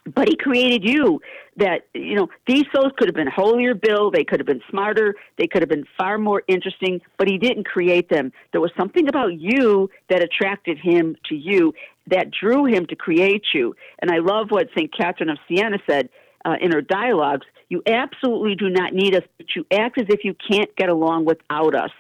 but 0.06 0.28
he 0.28 0.36
created 0.36 0.84
you 0.84 1.22
that 1.58 1.88
you 1.94 2.16
know 2.16 2.28
these 2.48 2.64
souls 2.76 2.92
could 2.98 3.08
have 3.08 3.16
been 3.16 3.28
holier 3.28 3.74
bill 3.74 4.12
they 4.12 4.24
could 4.24 4.40
have 4.40 4.48
been 4.48 4.62
smarter 4.70 5.16
they 5.38 5.48
could 5.48 5.62
have 5.62 5.70
been 5.70 5.86
far 5.98 6.18
more 6.18 6.44
interesting 6.48 7.00
but 7.18 7.28
he 7.28 7.38
didn't 7.38 7.66
create 7.66 8.10
them. 8.10 8.32
There 8.52 8.62
was 8.62 8.72
something 8.78 9.08
about 9.08 9.40
you 9.40 9.90
that 10.10 10.24
attracted 10.24 10.78
him 10.78 11.16
to 11.30 11.36
you 11.36 11.74
that 12.08 12.32
drew 12.32 12.66
him 12.66 12.86
to 12.88 12.96
create 12.96 13.46
you. 13.54 13.76
And 14.00 14.12
i 14.12 14.18
love 14.18 14.48
what 14.50 14.68
st 14.76 14.92
catherine 14.96 15.30
of 15.30 15.38
siena 15.48 15.78
said 15.90 16.10
uh, 16.46 16.56
in 16.60 16.72
her 16.72 16.82
dialogues 16.82 17.46
you 17.70 17.82
absolutely 17.88 18.56
do 18.56 18.70
not 18.70 18.94
need 18.94 19.16
us 19.16 19.24
but 19.38 19.48
you 19.56 19.66
act 19.72 19.98
as 20.00 20.08
if 20.10 20.24
you 20.24 20.36
can't 20.52 20.76
get 20.76 20.90
along 20.90 21.26
without 21.26 21.76
us. 21.76 21.92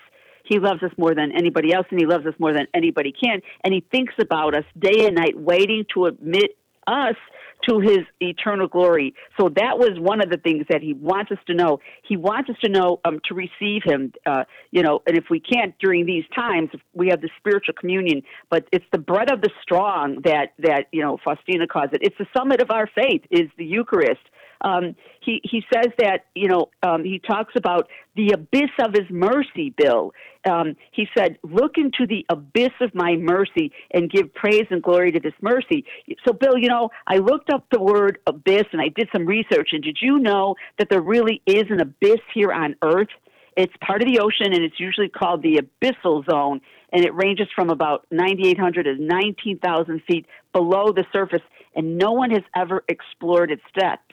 He 0.45 0.59
loves 0.59 0.83
us 0.83 0.91
more 0.97 1.15
than 1.15 1.31
anybody 1.31 1.73
else 1.73 1.87
and 1.89 1.99
he 1.99 2.05
loves 2.05 2.25
us 2.25 2.33
more 2.37 2.51
than 2.51 2.67
anybody 2.73 3.13
can 3.13 3.41
and 3.63 3.73
he 3.73 3.81
thinks 3.91 4.13
about 4.19 4.55
us 4.55 4.65
day 4.77 5.05
and 5.05 5.15
night 5.15 5.39
waiting 5.39 5.85
to 5.93 6.05
admit 6.05 6.57
us 6.87 7.15
to 7.67 7.79
his 7.79 7.99
eternal 8.19 8.67
glory. 8.67 9.13
So 9.39 9.49
that 9.49 9.77
was 9.77 9.91
one 9.99 10.21
of 10.21 10.29
the 10.29 10.37
things 10.37 10.65
that 10.69 10.81
he 10.81 10.93
wants 10.93 11.31
us 11.31 11.37
to 11.47 11.53
know. 11.53 11.79
He 12.07 12.17
wants 12.17 12.49
us 12.49 12.55
to 12.63 12.69
know 12.69 12.99
um, 13.05 13.19
to 13.27 13.33
receive 13.33 13.81
him, 13.83 14.13
uh, 14.25 14.43
you 14.71 14.83
know, 14.83 15.01
and 15.07 15.17
if 15.17 15.25
we 15.29 15.39
can't 15.39 15.73
during 15.79 16.05
these 16.05 16.25
times, 16.35 16.69
we 16.93 17.07
have 17.09 17.21
the 17.21 17.29
spiritual 17.37 17.73
communion, 17.79 18.21
but 18.49 18.67
it's 18.71 18.85
the 18.91 18.97
bread 18.97 19.31
of 19.31 19.41
the 19.41 19.49
strong 19.61 20.21
that, 20.23 20.53
that, 20.59 20.87
you 20.91 21.01
know, 21.01 21.17
Faustina 21.23 21.67
calls 21.67 21.89
it. 21.93 21.99
It's 22.01 22.17
the 22.17 22.27
summit 22.35 22.61
of 22.61 22.71
our 22.71 22.87
faith 22.87 23.21
is 23.29 23.49
the 23.57 23.65
Eucharist 23.65 24.21
um, 24.63 24.95
he 25.21 25.41
he 25.43 25.63
says 25.73 25.91
that 25.99 26.25
you 26.35 26.47
know 26.47 26.69
um, 26.81 27.03
he 27.03 27.19
talks 27.19 27.53
about 27.55 27.89
the 28.15 28.31
abyss 28.31 28.71
of 28.79 28.93
his 28.93 29.09
mercy. 29.09 29.73
Bill, 29.75 30.13
um, 30.49 30.75
he 30.91 31.07
said, 31.17 31.37
"Look 31.43 31.77
into 31.77 32.07
the 32.07 32.25
abyss 32.29 32.71
of 32.81 32.95
my 32.95 33.15
mercy 33.15 33.71
and 33.91 34.09
give 34.09 34.33
praise 34.33 34.65
and 34.69 34.81
glory 34.81 35.11
to 35.11 35.19
this 35.19 35.33
mercy." 35.41 35.85
So, 36.25 36.33
Bill, 36.33 36.57
you 36.57 36.69
know, 36.69 36.89
I 37.07 37.17
looked 37.17 37.49
up 37.49 37.65
the 37.71 37.81
word 37.81 38.19
abyss 38.27 38.65
and 38.71 38.81
I 38.81 38.89
did 38.89 39.09
some 39.13 39.25
research. 39.25 39.69
And 39.71 39.83
did 39.83 39.97
you 40.01 40.19
know 40.19 40.55
that 40.79 40.89
there 40.89 41.01
really 41.01 41.41
is 41.45 41.65
an 41.69 41.81
abyss 41.81 42.21
here 42.33 42.51
on 42.51 42.75
Earth? 42.81 43.09
It's 43.55 43.73
part 43.85 44.01
of 44.01 44.07
the 44.07 44.19
ocean, 44.19 44.53
and 44.53 44.63
it's 44.63 44.79
usually 44.79 45.09
called 45.09 45.43
the 45.43 45.61
abyssal 45.61 46.25
zone, 46.29 46.61
and 46.91 47.05
it 47.05 47.13
ranges 47.13 47.47
from 47.55 47.69
about 47.69 48.05
9,800 48.11 48.83
to 48.83 48.95
19,000 48.99 50.01
feet 50.07 50.25
below 50.53 50.91
the 50.91 51.05
surface, 51.13 51.41
and 51.75 51.97
no 51.97 52.13
one 52.13 52.31
has 52.31 52.43
ever 52.55 52.83
explored 52.87 53.51
its 53.51 53.61
depths. 53.77 54.12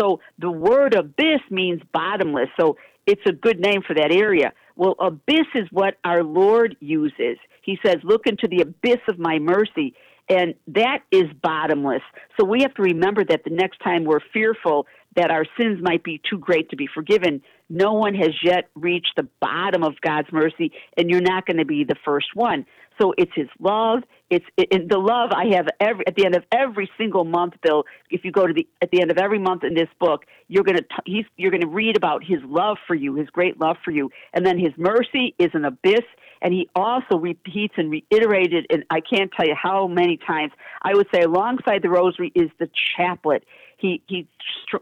So 0.00 0.20
the 0.38 0.50
word 0.50 0.94
abyss 0.94 1.40
means 1.50 1.82
bottomless. 1.92 2.48
So 2.58 2.76
it's 3.06 3.22
a 3.26 3.32
good 3.32 3.60
name 3.60 3.82
for 3.86 3.94
that 3.94 4.12
area. 4.12 4.52
Well, 4.76 4.94
abyss 5.00 5.46
is 5.54 5.68
what 5.70 5.96
our 6.04 6.22
Lord 6.22 6.76
uses. 6.80 7.36
He 7.62 7.78
says, 7.84 7.96
Look 8.02 8.26
into 8.26 8.48
the 8.48 8.62
abyss 8.62 9.00
of 9.08 9.18
my 9.18 9.38
mercy. 9.38 9.94
And 10.28 10.54
that 10.68 11.00
is 11.10 11.24
bottomless. 11.42 12.02
So 12.38 12.46
we 12.46 12.62
have 12.62 12.72
to 12.74 12.82
remember 12.82 13.24
that 13.24 13.42
the 13.42 13.50
next 13.50 13.78
time 13.78 14.04
we're 14.04 14.20
fearful 14.32 14.86
that 15.16 15.32
our 15.32 15.44
sins 15.58 15.80
might 15.82 16.04
be 16.04 16.20
too 16.30 16.38
great 16.38 16.70
to 16.70 16.76
be 16.76 16.86
forgiven, 16.86 17.42
no 17.68 17.94
one 17.94 18.14
has 18.14 18.30
yet 18.44 18.68
reached 18.76 19.12
the 19.16 19.26
bottom 19.40 19.82
of 19.82 20.00
God's 20.00 20.28
mercy, 20.30 20.70
and 20.96 21.10
you're 21.10 21.20
not 21.20 21.46
going 21.46 21.56
to 21.56 21.64
be 21.64 21.82
the 21.82 21.96
first 22.04 22.28
one. 22.34 22.64
So 23.00 23.14
it's 23.16 23.32
His 23.34 23.48
love. 23.58 24.02
It's 24.28 24.44
it, 24.56 24.88
the 24.88 24.98
love 24.98 25.30
I 25.32 25.56
have 25.56 25.66
every 25.80 26.06
at 26.06 26.14
the 26.14 26.24
end 26.24 26.36
of 26.36 26.44
every 26.52 26.88
single 26.96 27.24
month, 27.24 27.54
Bill. 27.62 27.84
If 28.10 28.24
you 28.24 28.30
go 28.30 28.46
to 28.46 28.52
the 28.52 28.66
at 28.80 28.90
the 28.90 29.00
end 29.00 29.10
of 29.10 29.18
every 29.18 29.38
month 29.38 29.64
in 29.64 29.74
this 29.74 29.88
book, 29.98 30.24
you're 30.48 30.64
gonna 30.64 30.82
he's 31.04 31.24
you're 31.36 31.50
gonna 31.50 31.66
read 31.66 31.96
about 31.96 32.22
His 32.22 32.38
love 32.44 32.76
for 32.86 32.94
you, 32.94 33.14
His 33.14 33.28
great 33.30 33.60
love 33.60 33.76
for 33.84 33.90
you, 33.90 34.10
and 34.32 34.46
then 34.46 34.58
His 34.58 34.72
mercy 34.76 35.34
is 35.38 35.50
an 35.54 35.64
abyss. 35.64 36.04
And 36.42 36.54
he 36.54 36.70
also 36.74 37.18
repeats 37.18 37.74
and 37.76 37.90
reiterated, 37.90 38.66
and 38.70 38.82
I 38.88 39.00
can't 39.02 39.30
tell 39.30 39.46
you 39.46 39.54
how 39.54 39.86
many 39.86 40.16
times. 40.16 40.52
I 40.80 40.94
would 40.94 41.06
say 41.14 41.20
alongside 41.20 41.82
the 41.82 41.90
rosary 41.90 42.32
is 42.34 42.48
the 42.58 42.70
chaplet. 42.96 43.44
He 43.76 44.02
he 44.06 44.26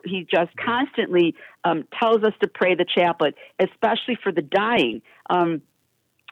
he 0.05 0.25
just 0.31 0.51
constantly 0.57 1.35
um, 1.65 1.85
tells 1.99 2.23
us 2.23 2.33
to 2.43 2.49
pray 2.49 2.77
the 2.77 2.85
chaplet, 2.85 3.35
especially 3.59 4.17
for 4.23 4.31
the 4.31 4.43
dying. 4.43 5.03
Um, 5.31 5.63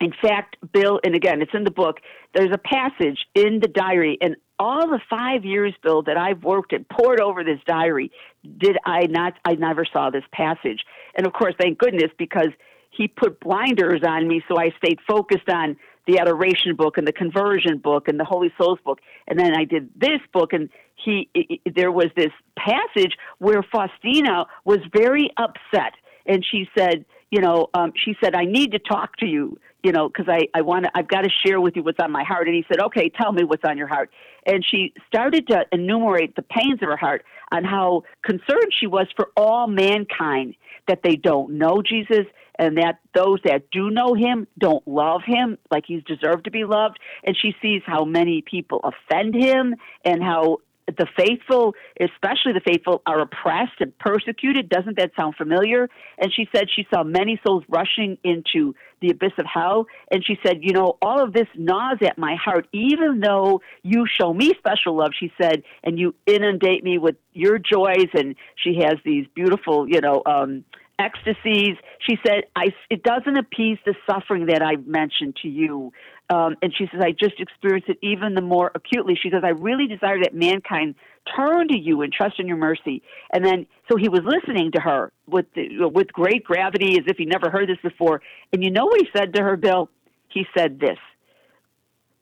in 0.01 0.13
fact, 0.21 0.57
Bill, 0.73 1.01
and 1.05 1.15
again, 1.15 1.41
it's 1.41 1.55
in 1.55 1.65
the 1.65 1.71
book, 1.71 2.01
there's 2.35 2.53
a 2.53 2.59
passage 2.59 3.19
in 3.35 3.61
the 3.61 3.69
diary, 3.69 4.19
and 4.21 4.37
all 4.59 4.89
the 4.89 5.01
five 5.09 5.45
years, 5.45 5.75
Bill, 5.83 6.03
that 6.03 6.17
I've 6.17 6.43
worked 6.43 6.73
and 6.73 6.89
poured 6.89 7.21
over 7.21 7.45
this 7.45 7.61
diary, 7.67 8.11
did 8.59 8.77
I 8.85 9.07
not, 9.07 9.35
I 9.45 9.55
never 9.55 9.85
saw 9.91 10.11
this 10.11 10.25
passage. 10.33 10.85
And 11.15 11.27
of 11.27 11.33
course, 11.33 11.55
thank 11.59 11.79
goodness, 11.79 12.11
because 12.19 12.49
he 12.91 13.09
put 13.09 13.41
blinders 13.41 14.03
on 14.07 14.27
me, 14.29 14.43
so 14.49 14.59
I 14.59 14.71
stayed 14.83 14.99
focused 15.07 15.49
on 15.51 15.77
the 16.07 16.19
adoration 16.19 16.77
book 16.77 16.99
and 16.99 17.07
the 17.07 17.13
conversion 17.13 17.79
book 17.79 18.09
and 18.09 18.19
the 18.19 18.25
Holy 18.25 18.53
Souls 18.59 18.79
book. 18.85 19.01
And 19.27 19.39
then 19.39 19.55
I 19.55 19.65
did 19.65 19.91
this 19.97 20.21
book, 20.33 20.53
and 20.53 20.71
he, 20.95 21.29
it, 21.35 21.75
there 21.75 21.93
was 21.93 22.07
this 22.17 22.33
passage 22.57 23.17
where 23.39 23.63
Faustina 23.63 24.47
was 24.65 24.79
very 24.93 25.31
upset. 25.37 25.95
And 26.25 26.45
she 26.51 26.69
said, 26.77 27.05
you 27.31 27.41
know, 27.41 27.69
um, 27.75 27.93
she 27.95 28.17
said, 28.23 28.35
I 28.35 28.45
need 28.45 28.73
to 28.73 28.79
talk 28.79 29.17
to 29.19 29.27
you 29.27 29.59
you 29.87 29.93
know, 29.93 30.09
because 30.09 30.27
I, 30.29 30.49
I 30.53 30.63
want 30.63 30.85
to, 30.85 30.91
I've 30.97 31.07
got 31.07 31.21
to 31.21 31.31
share 31.47 31.61
with 31.61 31.77
you 31.77 31.85
what's 31.85 32.01
on 32.01 32.11
my 32.11 32.25
heart. 32.25 32.49
And 32.49 32.57
he 32.57 32.65
said, 32.67 32.81
okay, 32.87 33.09
tell 33.09 33.31
me 33.31 33.45
what's 33.45 33.63
on 33.65 33.79
your 33.79 33.87
heart. 33.87 34.11
And 34.45 34.67
she 34.69 34.93
started 35.07 35.47
to 35.47 35.65
enumerate 35.71 36.35
the 36.35 36.43
pains 36.43 36.83
of 36.83 36.89
her 36.89 36.97
heart 36.97 37.25
on 37.53 37.63
how 37.63 38.03
concerned 38.25 38.73
she 38.77 38.89
was 38.89 39.07
for 39.15 39.29
all 39.37 39.69
mankind 39.69 40.57
that 40.89 41.05
they 41.05 41.15
don't 41.15 41.53
know 41.53 41.83
Jesus 41.89 42.27
and 42.59 42.79
that 42.79 42.99
those 43.15 43.39
that 43.45 43.71
do 43.71 43.89
know 43.91 44.15
him 44.15 44.49
don't 44.59 44.87
love 44.89 45.21
him 45.25 45.57
like 45.71 45.85
he's 45.87 46.03
deserved 46.03 46.47
to 46.47 46.51
be 46.51 46.65
loved. 46.65 46.99
And 47.23 47.37
she 47.41 47.55
sees 47.63 47.83
how 47.87 48.05
many 48.05 48.43
people 48.43 48.81
offend 48.83 49.37
him 49.37 49.77
and 50.05 50.21
how 50.21 50.59
the 50.87 51.07
faithful, 51.17 51.75
especially 52.01 52.53
the 52.53 52.61
faithful, 52.65 53.03
are 53.07 53.21
oppressed 53.21 53.81
and 53.81 53.97
persecuted. 53.99 54.69
Doesn't 54.69 54.97
that 54.99 55.11
sound 55.17 55.35
familiar? 55.37 55.89
And 56.19 56.33
she 56.33 56.49
said 56.55 56.69
she 56.75 56.87
saw 56.93 57.03
many 57.03 57.41
souls 57.47 57.65
rushing 57.69 58.19
into 58.23 58.75
the 59.01 59.11
abyss 59.11 59.33
of 59.39 59.47
hell. 59.47 59.87
And 60.11 60.25
she 60.25 60.39
said, 60.45 60.59
You 60.63 60.73
know, 60.73 60.97
all 61.03 61.23
of 61.23 61.33
this 61.33 61.49
gnaws 61.57 61.99
at 62.03 62.19
my 62.19 62.37
heart, 62.37 62.69
even 62.73 63.21
though 63.21 63.63
you 63.83 64.07
show 64.07 64.33
me 64.33 64.53
special 64.59 64.97
love, 64.97 65.11
she 65.19 65.33
said, 65.41 65.63
and 65.83 65.99
you 65.99 66.15
inundate 66.27 66.85
me 66.85 66.99
with 66.99 67.17
your 67.33 67.59
joys. 67.59 68.09
And 68.15 68.37
she 68.57 68.81
has 68.83 68.95
these 69.05 69.27
beautiful, 69.35 69.89
you 69.89 70.01
know, 70.01 70.23
um, 70.25 70.65
ecstasies. 70.99 71.77
She 72.01 72.19
said, 72.27 72.45
I, 72.55 72.69
it 72.91 73.03
doesn't 73.03 73.37
appease 73.37 73.79
the 73.85 73.95
suffering 74.09 74.47
that 74.47 74.63
I've 74.63 74.87
mentioned 74.87 75.37
to 75.43 75.49
you. 75.49 75.93
Um, 76.29 76.57
and 76.61 76.75
she 76.77 76.89
says, 76.91 77.01
I 77.01 77.13
just 77.13 77.39
experienced 77.39 77.89
it 77.89 77.99
even 78.03 78.35
the 78.35 78.41
more 78.41 78.73
acutely. 78.75 79.17
She 79.21 79.31
goes, 79.31 79.43
I 79.45 79.51
really 79.51 79.87
desire 79.87 80.19
that 80.23 80.35
mankind 80.35 80.97
turn 81.37 81.69
to 81.69 81.79
you 81.79 82.03
and 82.03 82.13
trust 82.13 82.41
in 82.41 82.49
your 82.49 82.57
mercy. 82.57 83.03
And 83.33 83.45
then, 83.45 83.67
so 83.91 83.97
he 83.97 84.09
was 84.09 84.23
listening 84.25 84.73
to 84.73 84.81
her 84.81 85.13
with, 85.27 85.47
the, 85.55 85.89
with 85.89 86.13
great 86.13 86.45
gravity 86.45 86.99
as 86.99 87.05
if 87.07 87.17
he 87.17 87.27
never 87.27 87.51
heard 87.51 87.69
this 87.69 87.79
before. 87.83 88.23
And 88.53 88.65
you 88.65 88.71
know 88.71 88.87
what 88.87 89.01
he 89.01 89.09
said 89.17 89.35
to 89.35 89.43
her, 89.43 89.57
Bill? 89.57 89.89
He 90.29 90.47
said 90.57 90.81
this 90.81 90.99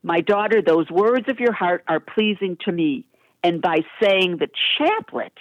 My 0.03 0.21
daughter, 0.21 0.61
those 0.61 0.91
words 0.91 1.29
of 1.29 1.41
your 1.41 1.53
heart 1.53 1.85
are 1.89 2.01
pleasing 2.01 2.59
to 2.67 2.73
me. 2.73 3.07
And 3.43 3.61
by 3.61 3.79
saying 4.03 4.39
the 4.39 4.49
chaplet, 4.79 5.33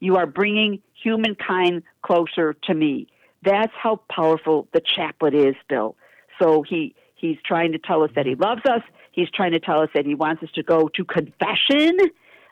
you 0.00 0.16
are 0.16 0.26
bringing 0.26 0.80
humankind 1.00 1.82
closer 2.02 2.54
to 2.64 2.74
me. 2.74 3.08
That's 3.44 3.72
how 3.80 4.00
powerful 4.10 4.68
the 4.72 4.80
chaplet 4.80 5.34
is, 5.34 5.54
Bill. 5.68 5.96
So 6.40 6.62
he 6.62 6.94
he's 7.22 7.38
trying 7.46 7.72
to 7.72 7.78
tell 7.78 8.02
us 8.02 8.10
that 8.14 8.26
he 8.26 8.34
loves 8.34 8.60
us. 8.68 8.82
He's 9.12 9.30
trying 9.30 9.52
to 9.52 9.60
tell 9.60 9.80
us 9.80 9.88
that 9.94 10.04
he 10.04 10.14
wants 10.14 10.42
us 10.42 10.50
to 10.56 10.62
go 10.62 10.88
to 10.88 11.04
confession 11.04 11.96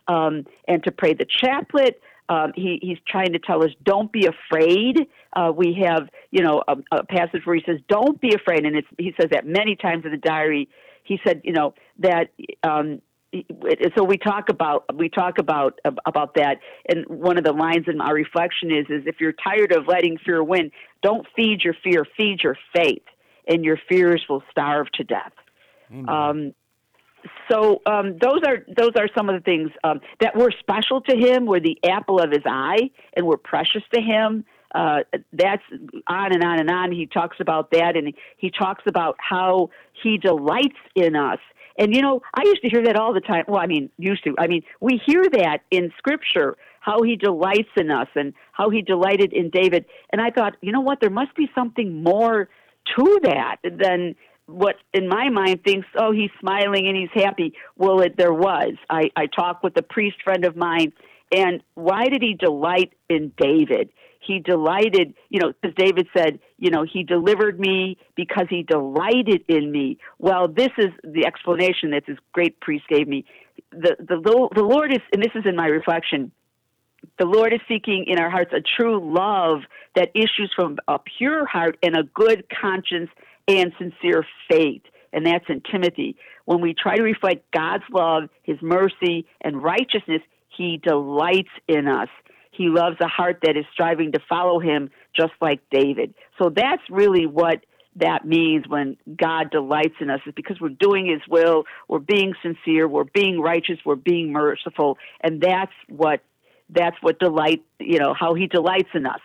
um, 0.09 0.47
and 0.67 0.83
to 0.85 0.93
pray 0.93 1.13
the 1.13 1.27
chaplet. 1.27 2.01
Um, 2.31 2.53
he, 2.55 2.79
he's 2.81 2.99
trying 3.07 3.33
to 3.33 3.41
tell 3.41 3.65
us, 3.65 3.71
don't 3.83 4.11
be 4.13 4.27
afraid. 4.27 5.09
Uh, 5.35 5.53
we 5.55 5.83
have, 5.85 6.09
you 6.31 6.43
know, 6.43 6.63
a, 6.69 6.77
a, 6.93 7.05
passage 7.05 7.43
where 7.45 7.57
he 7.57 7.63
says, 7.67 7.81
don't 7.89 8.21
be 8.21 8.33
afraid. 8.33 8.65
And 8.65 8.83
he 8.99 9.13
says 9.21 9.31
that 9.33 9.47
many 9.47 9.75
times 9.75 10.05
in 10.05 10.13
the 10.13 10.17
diary. 10.17 10.69
He 11.03 11.19
said, 11.27 11.41
you 11.43 11.53
know, 11.53 11.75
that 11.99 12.31
um, 12.63 13.03
so 13.97 14.05
we 14.05 14.17
talk 14.17 14.49
about 14.49 14.85
we 14.97 15.09
talk 15.09 15.39
about 15.39 15.79
about 16.05 16.35
that 16.35 16.59
and 16.89 17.07
one 17.07 17.39
of 17.39 17.45
the 17.45 17.53
lines 17.53 17.87
in 17.87 18.01
our 18.01 18.15
reflection 18.15 18.73
is 18.73 18.87
is 18.89 19.07
if 19.07 19.21
you're 19.21 19.33
tired 19.33 19.73
of 19.73 19.87
letting 19.87 20.19
fear 20.19 20.43
win 20.43 20.73
don't 21.01 21.27
feed 21.37 21.63
your 21.63 21.75
fear 21.85 22.05
feed 22.17 22.41
your 22.43 22.57
faith 22.75 23.05
and 23.47 23.65
your 23.65 23.79
fears 23.89 24.25
will 24.29 24.43
starve 24.51 24.91
to 24.93 25.05
death 25.05 25.33
um, 26.09 26.55
so 27.51 27.83
um, 27.87 28.17
those 28.21 28.41
are 28.47 28.65
those 28.77 28.93
are 28.97 29.09
some 29.17 29.29
of 29.29 29.35
the 29.35 29.45
things 29.45 29.71
um, 29.85 30.01
that 30.21 30.37
were 30.37 30.53
special 30.59 31.01
to 31.03 31.17
him 31.17 31.47
were 31.47 31.61
the 31.61 31.79
apple 31.85 32.19
of 32.21 32.31
his 32.31 32.43
eye 32.47 32.91
and 33.15 33.27
were 33.27 33.37
precious 33.37 33.83
to 33.93 34.01
him 34.01 34.45
uh, 34.75 35.01
that's 35.33 35.63
on 36.07 36.33
and 36.33 36.45
on 36.45 36.61
and 36.61 36.71
on 36.71 36.93
he 36.93 37.07
talks 37.07 37.37
about 37.41 37.71
that 37.73 37.97
and 37.97 38.15
he 38.37 38.51
talks 38.51 38.85
about 38.87 39.17
how 39.19 39.69
he 40.03 40.17
delights 40.17 40.79
in 40.95 41.17
us 41.17 41.41
and 41.81 41.95
you 41.95 42.03
know, 42.03 42.21
I 42.35 42.43
used 42.45 42.61
to 42.63 42.69
hear 42.69 42.85
that 42.85 42.97
all 42.97 43.15
the 43.15 43.23
time. 43.23 43.45
Well, 43.49 43.61
I 43.61 43.67
mean, 43.67 43.89
used 43.97 44.23
to. 44.25 44.35
I 44.39 44.47
mean, 44.49 44.63
we 44.81 45.01
hear 45.05 45.25
that 45.33 45.61
in 45.71 45.91
Scripture 45.97 46.57
how 46.81 47.03
he 47.03 47.17
delights 47.17 47.71
in 47.77 47.91
us 47.91 48.09
and 48.15 48.35
how 48.53 48.71
he 48.71 48.83
delighted 48.83 49.33
in 49.33 49.51
David. 49.51 49.87
And 50.13 50.21
I 50.21 50.31
thought, 50.31 50.57
you 50.61 50.73
know 50.73 50.81
what? 50.81 51.01
There 51.01 51.11
must 51.11 51.35
be 51.35 51.49
something 51.55 52.03
more 52.03 52.49
to 52.97 53.21
that 53.25 53.57
than 53.63 54.15
what 54.47 54.77
in 54.93 55.09
my 55.09 55.29
mind 55.29 55.63
thinks, 55.65 55.87
oh, 55.97 56.13
he's 56.13 56.31
smiling 56.41 56.89
and 56.89 56.97
he's 56.97 57.23
happy. 57.23 57.55
Well, 57.77 58.01
it, 58.01 58.17
there 58.17 58.33
was. 58.33 58.75
I, 58.89 59.11
I 59.17 59.27
talked 59.27 59.63
with 59.63 59.77
a 59.77 59.83
priest 59.83 60.17
friend 60.25 60.45
of 60.45 60.57
mine, 60.57 60.93
and 61.33 61.63
why 61.75 62.09
did 62.09 62.23
he 62.23 62.35
delight 62.35 62.93
in 63.09 63.33
David? 63.37 63.91
he 64.21 64.39
delighted, 64.39 65.15
you 65.31 65.41
know, 65.41 65.53
as 65.65 65.73
David 65.77 66.07
said, 66.17 66.39
you 66.59 66.71
know, 66.71 66.85
he 66.91 67.03
delivered 67.03 67.59
me 67.59 67.97
because 68.15 68.47
he 68.49 68.63
delighted 68.63 69.45
in 69.49 69.73
me. 69.73 69.99
Well, 70.19 70.47
this 70.47 70.69
is 70.79 70.91
the 71.03 71.27
explanation 71.27 71.91
that 71.93 72.05
this 72.07 72.19
great 72.33 72.61
priest 72.61 72.85
gave 72.89 73.09
me. 73.09 73.25
The, 73.73 73.97
the, 73.99 74.49
the 74.55 74.63
Lord 74.63 74.93
is, 74.93 75.01
and 75.13 75.23
this 75.23 75.33
is 75.35 75.45
in 75.47 75.57
my 75.57 75.67
reflection, 75.67 76.33
the 77.19 77.25
Lord 77.25 77.53
is 77.53 77.61
seeking 77.69 78.05
in 78.07 78.19
our 78.19 78.31
hearts 78.31 78.53
a 78.53 78.61
true 78.61 79.01
love 79.15 79.61
that 79.95 80.11
issues 80.15 80.53
from 80.55 80.79
a 80.89 80.99
pure 80.99 81.47
heart 81.47 81.77
and 81.83 81.97
a 81.97 82.03
good 82.15 82.45
conscience 82.61 83.11
and 83.49 83.73
sincere 83.79 84.25
faith. 84.49 84.83
And 85.13 85.27
that's 85.27 85.45
in 85.49 85.61
Timothy. 85.71 86.17
When 86.45 86.61
we 86.61 86.75
try 86.75 86.97
to 86.97 87.03
reflect 87.03 87.51
God's 87.53 87.85
love, 87.93 88.25
His 88.43 88.59
mercy, 88.63 89.27
and 89.41 89.63
righteousness, 89.63 90.23
He 90.57 90.81
delights 90.83 91.51
in 91.69 91.89
us. 91.89 92.09
He 92.53 92.69
loves 92.69 92.97
a 93.01 93.09
heart 93.09 93.41
that 93.43 93.57
is 93.57 93.65
striving 93.73 94.13
to 94.13 94.21
follow 94.29 94.59
him, 94.61 94.91
just 95.17 95.33
like 95.41 95.61
David. 95.71 96.15
So 96.41 96.51
that's 96.55 96.83
really 96.91 97.27
what 97.27 97.65
that 97.97 98.25
means 98.25 98.69
when 98.69 98.97
God 99.17 99.51
delights 99.51 99.95
in 100.01 100.11
us 100.11 100.21
is 100.27 100.33
because 100.35 100.61
we're 100.61 100.69
doing 100.69 101.07
His 101.07 101.23
will, 101.29 101.65
we're 101.89 101.99
being 101.99 102.35
sincere, 102.43 102.87
we're 102.87 103.05
being 103.05 103.41
righteous, 103.41 103.79
we're 103.85 103.97
being 103.97 104.33
merciful, 104.33 104.97
and 105.23 105.41
that's 105.41 105.73
what 105.89 106.23
that's 106.73 106.97
what 107.01 107.19
delight 107.19 107.63
you 107.79 107.99
know 107.99 108.15
how 108.15 108.35
He 108.35 108.47
delights 108.47 108.91
in 108.95 109.07
us. 109.07 109.21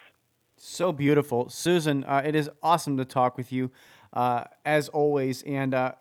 So 0.58 0.92
beautiful, 0.92 1.50
Susan. 1.50 2.04
Uh, 2.06 2.22
it 2.26 2.34
is 2.34 2.50
awesome 2.64 2.98
to 2.98 3.06
talk 3.06 3.38
with 3.38 3.52
you, 3.52 3.72
uh, 4.14 4.46
as 4.64 4.88
always, 4.90 5.44
and 5.44 5.74
uh, 5.74 5.94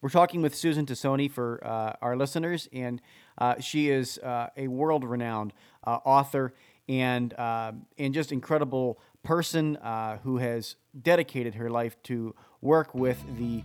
we're 0.00 0.08
talking 0.08 0.42
with 0.42 0.54
Susan 0.54 0.84
Tassone 0.84 1.30
for 1.30 1.64
uh, 1.64 1.94
our 2.02 2.16
listeners, 2.16 2.68
and 2.72 3.00
uh, 3.38 3.60
she 3.60 3.90
is 3.90 4.18
uh, 4.18 4.48
a 4.56 4.68
world-renowned 4.68 5.52
uh, 5.84 5.98
author 6.04 6.54
and 6.88 7.32
and 7.38 8.12
just 8.12 8.30
incredible 8.30 9.00
person 9.22 9.78
who 10.22 10.36
has 10.36 10.76
dedicated 11.00 11.54
her 11.54 11.70
life 11.70 11.96
to 12.02 12.34
work 12.60 12.94
with 12.94 13.24
the 13.38 13.62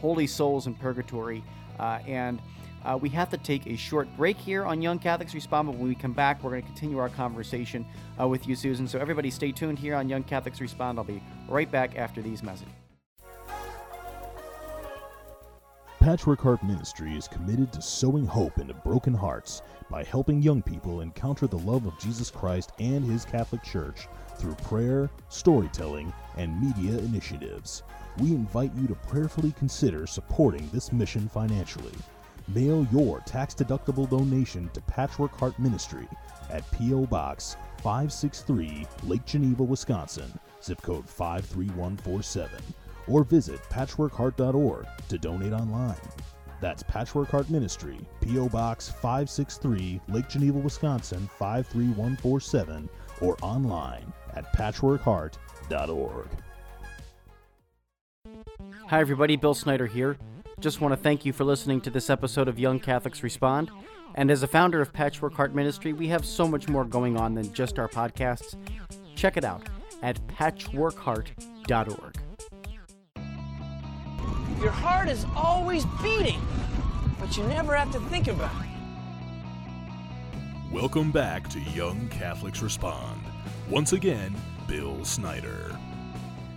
holy 0.00 0.26
souls 0.26 0.66
in 0.66 0.74
purgatory. 0.74 1.44
and 1.78 2.40
Uh, 2.84 2.98
we 3.00 3.08
have 3.08 3.30
to 3.30 3.36
take 3.36 3.66
a 3.66 3.76
short 3.76 4.08
break 4.16 4.36
here 4.36 4.64
on 4.64 4.82
Young 4.82 4.98
Catholics 4.98 5.34
Respond, 5.34 5.68
but 5.68 5.76
when 5.76 5.88
we 5.88 5.94
come 5.94 6.12
back, 6.12 6.42
we're 6.42 6.50
going 6.50 6.62
to 6.62 6.68
continue 6.68 6.98
our 6.98 7.08
conversation 7.08 7.86
uh, 8.20 8.26
with 8.26 8.46
you, 8.48 8.56
Susan. 8.56 8.88
So 8.88 8.98
everybody, 8.98 9.30
stay 9.30 9.52
tuned 9.52 9.78
here 9.78 9.94
on 9.94 10.08
Young 10.08 10.24
Catholics 10.24 10.60
Respond. 10.60 10.98
I'll 10.98 11.04
be 11.04 11.22
right 11.48 11.70
back 11.70 11.96
after 11.96 12.20
these 12.20 12.42
messages. 12.42 12.72
Patchwork 16.00 16.40
Heart 16.40 16.64
Ministry 16.64 17.14
is 17.16 17.28
committed 17.28 17.72
to 17.72 17.80
sowing 17.80 18.26
hope 18.26 18.58
into 18.58 18.74
broken 18.74 19.14
hearts 19.14 19.62
by 19.88 20.02
helping 20.02 20.42
young 20.42 20.60
people 20.60 21.00
encounter 21.00 21.46
the 21.46 21.58
love 21.58 21.86
of 21.86 21.96
Jesus 22.00 22.28
Christ 22.28 22.72
and 22.80 23.04
His 23.04 23.24
Catholic 23.24 23.62
Church 23.62 24.08
through 24.36 24.54
prayer, 24.56 25.08
storytelling, 25.28 26.12
and 26.36 26.60
media 26.60 26.98
initiatives. 26.98 27.84
We 28.18 28.32
invite 28.32 28.74
you 28.74 28.88
to 28.88 28.96
prayerfully 28.96 29.52
consider 29.52 30.08
supporting 30.08 30.68
this 30.72 30.90
mission 30.90 31.28
financially. 31.28 31.94
Mail 32.48 32.86
your 32.92 33.20
tax 33.20 33.54
deductible 33.54 34.08
donation 34.08 34.68
to 34.74 34.80
Patchwork 34.82 35.36
Heart 35.38 35.58
Ministry 35.58 36.08
at 36.50 36.70
P.O. 36.72 37.06
Box 37.06 37.56
563, 37.78 38.86
Lake 39.04 39.24
Geneva, 39.24 39.62
Wisconsin, 39.62 40.32
zip 40.62 40.80
code 40.82 41.08
53147 41.08 42.62
or 43.08 43.24
visit 43.24 43.60
patchworkheart.org 43.64 44.86
to 45.08 45.18
donate 45.18 45.52
online. 45.52 46.00
That's 46.60 46.82
Patchwork 46.84 47.28
Heart 47.28 47.50
Ministry, 47.50 47.98
P.O. 48.20 48.48
Box 48.48 48.88
563, 48.88 50.00
Lake 50.08 50.28
Geneva, 50.28 50.58
Wisconsin 50.58 51.28
53147, 51.38 52.88
or 53.20 53.36
online 53.42 54.12
at 54.34 54.52
patchworkheart.org. 54.52 56.28
Hi, 58.86 59.00
everybody. 59.00 59.36
Bill 59.36 59.54
Snyder 59.54 59.86
here. 59.86 60.16
Just 60.62 60.80
want 60.80 60.92
to 60.92 60.96
thank 60.96 61.24
you 61.24 61.32
for 61.32 61.42
listening 61.42 61.80
to 61.80 61.90
this 61.90 62.08
episode 62.08 62.46
of 62.46 62.56
Young 62.56 62.78
Catholics 62.78 63.24
Respond. 63.24 63.72
And 64.14 64.30
as 64.30 64.44
a 64.44 64.46
founder 64.46 64.80
of 64.80 64.92
Patchwork 64.92 65.34
Heart 65.34 65.56
Ministry, 65.56 65.92
we 65.92 66.06
have 66.06 66.24
so 66.24 66.46
much 66.46 66.68
more 66.68 66.84
going 66.84 67.16
on 67.16 67.34
than 67.34 67.52
just 67.52 67.80
our 67.80 67.88
podcasts. 67.88 68.54
Check 69.16 69.36
it 69.36 69.44
out 69.44 69.68
at 70.04 70.24
patchworkheart.org. 70.28 72.16
Your 74.60 74.70
heart 74.70 75.08
is 75.08 75.26
always 75.34 75.84
beating, 76.00 76.40
but 77.18 77.36
you 77.36 77.42
never 77.48 77.74
have 77.74 77.90
to 77.90 77.98
think 78.02 78.28
about 78.28 78.54
it. 78.62 78.68
Welcome 80.72 81.10
back 81.10 81.48
to 81.48 81.58
Young 81.58 82.08
Catholics 82.08 82.62
Respond. 82.62 83.20
Once 83.68 83.94
again, 83.94 84.36
Bill 84.68 85.04
Snyder. 85.04 85.76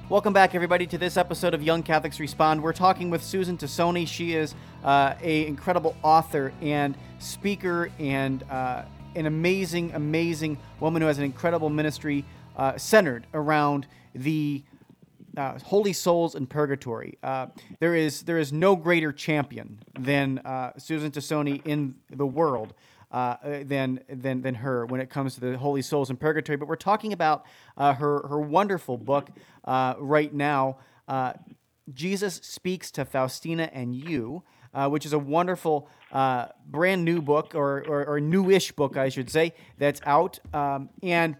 Welcome 0.07 0.33
back, 0.33 0.53
everybody, 0.53 0.85
to 0.85 0.99
this 0.99 1.17
episode 1.17 1.55
of 1.55 1.63
Young 1.63 1.81
Catholics 1.81 2.19
Respond. 2.19 2.61
We're 2.61 2.73
talking 2.73 3.09
with 3.09 3.23
Susan 3.23 3.57
Tassone. 3.57 4.07
She 4.07 4.35
is 4.35 4.53
uh, 4.83 5.15
a 5.19 5.47
incredible 5.47 5.97
author 6.03 6.53
and 6.61 6.95
speaker 7.17 7.89
and 7.97 8.43
uh, 8.51 8.83
an 9.15 9.25
amazing, 9.25 9.95
amazing 9.95 10.59
woman 10.79 11.01
who 11.01 11.07
has 11.07 11.17
an 11.17 11.23
incredible 11.23 11.71
ministry 11.71 12.23
uh, 12.55 12.77
centered 12.77 13.25
around 13.33 13.87
the 14.13 14.63
uh, 15.37 15.57
holy 15.65 15.91
souls 15.91 16.35
in 16.35 16.45
purgatory. 16.45 17.17
Uh, 17.23 17.47
there 17.79 17.95
is 17.95 18.21
there 18.21 18.37
is 18.37 18.53
no 18.53 18.75
greater 18.75 19.11
champion 19.11 19.79
than 19.97 20.37
uh, 20.45 20.71
Susan 20.77 21.09
Tassone 21.09 21.65
in 21.65 21.95
the 22.11 22.27
world. 22.27 22.75
Uh, 23.15 23.37
than 23.63 24.01
than 24.09 24.41
than 24.41 24.55
her 24.55 24.85
when 24.85 24.99
it 24.99 25.09
comes 25.09 25.35
to 25.35 25.39
the 25.39 25.57
holy 25.57 25.81
souls 25.81 26.09
in 26.09 26.17
purgatory. 26.17 26.57
But 26.57 26.67
we're 26.67 26.75
talking 26.75 27.13
about 27.13 27.45
uh, 27.77 27.93
her 27.93 28.27
her 28.27 28.41
wonderful 28.41 28.97
book 28.97 29.29
uh, 29.63 29.93
right 29.99 30.33
now. 30.33 30.79
Uh, 31.07 31.31
Jesus 31.93 32.35
speaks 32.43 32.91
to 32.91 33.05
Faustina 33.05 33.69
and 33.71 33.95
you, 33.95 34.43
uh, 34.73 34.89
which 34.89 35.05
is 35.05 35.13
a 35.13 35.19
wonderful 35.19 35.87
uh, 36.11 36.47
brand 36.67 37.05
new 37.05 37.21
book 37.21 37.55
or, 37.55 37.85
or, 37.87 38.05
or, 38.05 38.19
newish 38.19 38.71
book, 38.71 38.97
I 38.97 39.09
should 39.09 39.29
say, 39.29 39.53
that's 39.77 40.01
out. 40.05 40.39
Um, 40.51 40.89
and 41.03 41.37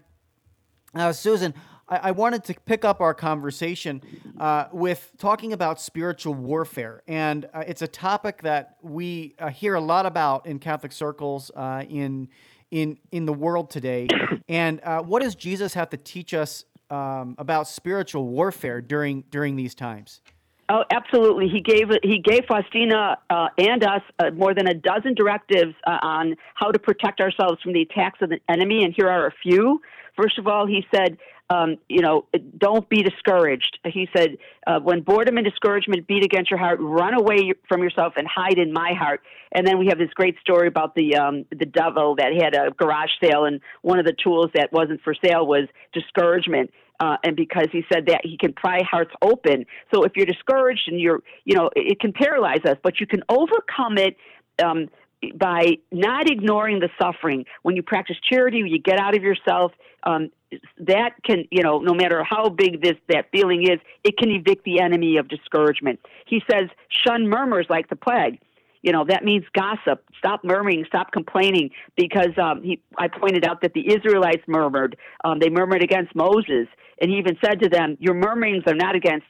Susan, 1.12 1.52
I, 1.88 1.96
I, 1.96 2.10
wanted 2.10 2.44
to 2.44 2.54
pick 2.64 2.84
up 2.84 3.00
our 3.00 3.14
conversation 3.14 4.02
uh, 4.38 4.66
with 4.72 5.12
talking 5.18 5.52
about 5.52 5.80
spiritual 5.80 6.34
warfare. 6.34 7.02
And 7.06 7.46
uh, 7.54 7.64
it's 7.66 7.82
a 7.82 7.88
topic 7.88 8.42
that 8.42 8.76
we 8.82 9.34
uh, 9.38 9.48
hear 9.48 9.74
a 9.74 9.80
lot 9.80 10.06
about 10.06 10.46
in 10.46 10.58
Catholic 10.58 10.92
circles 10.92 11.50
uh, 11.54 11.84
in, 11.88 12.28
in, 12.70 12.98
in 13.12 13.26
the 13.26 13.32
world 13.32 13.70
today. 13.70 14.08
And 14.48 14.80
uh, 14.82 15.02
what 15.02 15.22
does 15.22 15.34
Jesus 15.34 15.74
have 15.74 15.90
to 15.90 15.96
teach 15.96 16.34
us 16.34 16.64
um, 16.90 17.34
about 17.38 17.68
spiritual 17.68 18.28
warfare 18.28 18.80
during, 18.80 19.24
during 19.30 19.56
these 19.56 19.74
times? 19.74 20.20
Oh, 20.68 20.82
absolutely. 20.90 21.48
He 21.48 21.60
gave 21.60 21.90
he 22.02 22.18
gave 22.18 22.44
Faustina 22.48 23.18
uh, 23.30 23.48
and 23.56 23.84
us 23.84 24.02
uh, 24.18 24.30
more 24.32 24.52
than 24.52 24.66
a 24.66 24.74
dozen 24.74 25.14
directives 25.14 25.74
uh, 25.86 25.98
on 26.02 26.34
how 26.54 26.72
to 26.72 26.78
protect 26.80 27.20
ourselves 27.20 27.62
from 27.62 27.72
the 27.72 27.82
attacks 27.82 28.18
of 28.20 28.30
the 28.30 28.40
enemy, 28.48 28.82
and 28.82 28.92
here 28.92 29.08
are 29.08 29.28
a 29.28 29.32
few. 29.44 29.80
First 30.16 30.38
of 30.38 30.48
all, 30.48 30.66
he 30.66 30.84
said, 30.92 31.18
um, 31.48 31.76
you 31.88 32.00
know, 32.00 32.26
don't 32.58 32.88
be 32.88 33.02
discouraged. 33.02 33.78
He 33.84 34.08
said, 34.16 34.38
uh, 34.66 34.80
when 34.80 35.02
boredom 35.02 35.36
and 35.36 35.46
discouragement 35.46 36.06
beat 36.06 36.24
against 36.24 36.50
your 36.50 36.58
heart, 36.58 36.78
run 36.80 37.14
away 37.14 37.52
from 37.68 37.82
yourself 37.82 38.14
and 38.16 38.26
hide 38.26 38.58
in 38.58 38.72
my 38.72 38.94
heart. 38.98 39.20
And 39.52 39.66
then 39.66 39.78
we 39.78 39.86
have 39.86 39.98
this 39.98 40.10
great 40.14 40.36
story 40.40 40.66
about 40.66 40.94
the 40.96 41.16
um, 41.16 41.44
the 41.50 41.66
devil 41.66 42.16
that 42.16 42.32
had 42.34 42.54
a 42.54 42.72
garage 42.72 43.10
sale, 43.22 43.44
and 43.44 43.60
one 43.82 43.98
of 43.98 44.04
the 44.04 44.14
tools 44.24 44.46
that 44.54 44.72
wasn't 44.72 45.00
for 45.02 45.14
sale 45.14 45.46
was 45.46 45.68
discouragement 45.92 46.70
uh, 47.00 47.16
and 47.22 47.36
because 47.36 47.68
he 47.72 47.84
said 47.92 48.06
that 48.06 48.22
he 48.24 48.36
can 48.36 48.52
pry 48.52 48.80
hearts 48.82 49.12
open. 49.22 49.66
So 49.94 50.04
if 50.04 50.12
you're 50.16 50.26
discouraged 50.26 50.88
and 50.88 51.00
you're, 51.00 51.22
you 51.44 51.54
know, 51.54 51.70
it 51.76 52.00
can 52.00 52.12
paralyze 52.12 52.64
us, 52.64 52.76
but 52.82 53.00
you 53.00 53.06
can 53.06 53.22
overcome 53.28 53.98
it. 53.98 54.16
Um, 54.62 54.88
by 55.34 55.78
not 55.90 56.30
ignoring 56.30 56.78
the 56.78 56.90
suffering, 57.00 57.46
when 57.62 57.74
you 57.74 57.82
practice 57.82 58.16
charity, 58.30 58.58
you 58.58 58.78
get 58.78 59.00
out 59.00 59.16
of 59.16 59.22
yourself. 59.22 59.72
Um, 60.02 60.30
that 60.78 61.10
can, 61.24 61.44
you 61.50 61.62
know, 61.62 61.78
no 61.78 61.94
matter 61.94 62.22
how 62.22 62.48
big 62.48 62.82
this 62.82 62.96
that 63.08 63.26
feeling 63.32 63.62
is, 63.64 63.78
it 64.04 64.16
can 64.16 64.30
evict 64.30 64.64
the 64.64 64.80
enemy 64.80 65.16
of 65.16 65.28
discouragement. 65.28 66.00
He 66.26 66.42
says, 66.50 66.68
"Shun 66.88 67.28
murmurs 67.28 67.66
like 67.68 67.88
the 67.88 67.96
plague." 67.96 68.40
You 68.82 68.92
know, 68.92 69.04
that 69.08 69.24
means 69.24 69.44
gossip. 69.52 70.04
Stop 70.16 70.44
murmuring, 70.44 70.84
stop 70.86 71.10
complaining, 71.10 71.70
because 71.96 72.38
um, 72.40 72.62
he, 72.62 72.80
I 72.96 73.08
pointed 73.08 73.44
out 73.44 73.62
that 73.62 73.72
the 73.72 73.84
Israelites 73.92 74.44
murmured. 74.46 74.96
Um, 75.24 75.40
they 75.40 75.48
murmured 75.48 75.82
against 75.82 76.14
Moses. 76.14 76.68
And 77.00 77.10
he 77.10 77.18
even 77.18 77.36
said 77.44 77.60
to 77.62 77.68
them, 77.68 77.96
Your 78.00 78.14
murmurings 78.14 78.62
are 78.66 78.74
not 78.74 78.94
against 78.94 79.26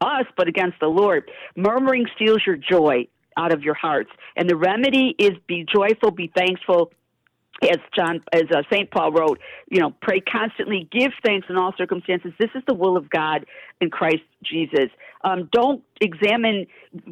us, 0.00 0.26
but 0.36 0.48
against 0.48 0.78
the 0.80 0.88
Lord. 0.88 1.30
Murmuring 1.56 2.06
steals 2.14 2.42
your 2.46 2.56
joy 2.56 3.08
out 3.36 3.52
of 3.52 3.62
your 3.62 3.74
hearts. 3.74 4.10
And 4.36 4.48
the 4.48 4.56
remedy 4.56 5.14
is 5.18 5.32
be 5.46 5.64
joyful, 5.64 6.10
be 6.10 6.30
thankful, 6.36 6.92
as 7.62 7.78
John, 7.96 8.20
as 8.32 8.44
uh, 8.54 8.62
Saint 8.72 8.90
Paul 8.90 9.12
wrote, 9.12 9.40
you 9.68 9.80
know, 9.80 9.92
pray 10.00 10.20
constantly, 10.20 10.88
give 10.90 11.12
thanks 11.24 11.46
in 11.50 11.56
all 11.56 11.74
circumstances. 11.76 12.32
This 12.38 12.50
is 12.54 12.62
the 12.66 12.74
will 12.74 12.96
of 12.96 13.10
God 13.10 13.46
in 13.80 13.90
Christ 13.90 14.22
Jesus. 14.42 14.90
Um, 15.24 15.48
don't 15.52 15.82
examine, 16.00 16.66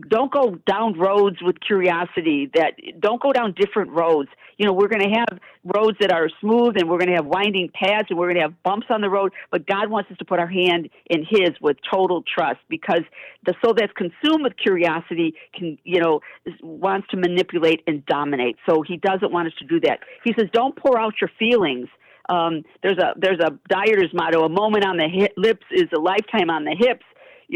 don't 0.08 0.32
go 0.32 0.56
down 0.66 0.98
roads 0.98 1.38
with 1.42 1.56
curiosity. 1.60 2.50
That 2.54 2.74
don't 3.00 3.20
go 3.20 3.32
down 3.32 3.54
different 3.56 3.90
roads. 3.90 4.28
You 4.58 4.66
know, 4.66 4.72
we're 4.72 4.88
going 4.88 5.02
to 5.02 5.18
have 5.18 5.38
roads 5.64 5.98
that 6.00 6.12
are 6.12 6.30
smooth, 6.40 6.76
and 6.78 6.88
we're 6.88 6.98
going 6.98 7.10
to 7.10 7.16
have 7.16 7.26
winding 7.26 7.68
paths, 7.74 8.06
and 8.08 8.18
we're 8.18 8.26
going 8.26 8.36
to 8.36 8.42
have 8.42 8.62
bumps 8.62 8.86
on 8.90 9.00
the 9.00 9.10
road. 9.10 9.32
But 9.50 9.66
God 9.66 9.90
wants 9.90 10.10
us 10.10 10.18
to 10.18 10.24
put 10.24 10.38
our 10.38 10.46
hand 10.46 10.88
in 11.10 11.26
His 11.28 11.50
with 11.60 11.76
total 11.92 12.22
trust, 12.22 12.60
because 12.68 13.02
the 13.44 13.54
soul 13.62 13.74
that's 13.74 13.92
consumed 13.92 14.44
with 14.44 14.56
curiosity 14.56 15.34
can, 15.52 15.76
you 15.84 16.00
know, 16.00 16.20
wants 16.62 17.08
to 17.08 17.16
manipulate 17.16 17.82
and 17.86 18.06
dominate. 18.06 18.56
So 18.68 18.82
He 18.82 18.96
doesn't 18.96 19.32
want 19.32 19.48
us 19.48 19.54
to 19.58 19.66
do 19.66 19.80
that. 19.80 19.98
He 20.24 20.32
says, 20.38 20.48
don't 20.52 20.76
pour 20.76 20.98
out 20.98 21.14
your 21.20 21.30
feelings. 21.38 21.88
Um, 22.28 22.62
there's 22.82 22.98
a 22.98 23.14
there's 23.16 23.40
a 23.40 23.58
dieter's 23.68 24.12
motto: 24.12 24.44
a 24.44 24.48
moment 24.48 24.84
on 24.84 24.96
the 24.96 25.08
hip, 25.08 25.32
lips 25.36 25.66
is 25.70 25.88
a 25.96 26.00
lifetime 26.00 26.50
on 26.50 26.64
the 26.64 26.76
hips 26.78 27.04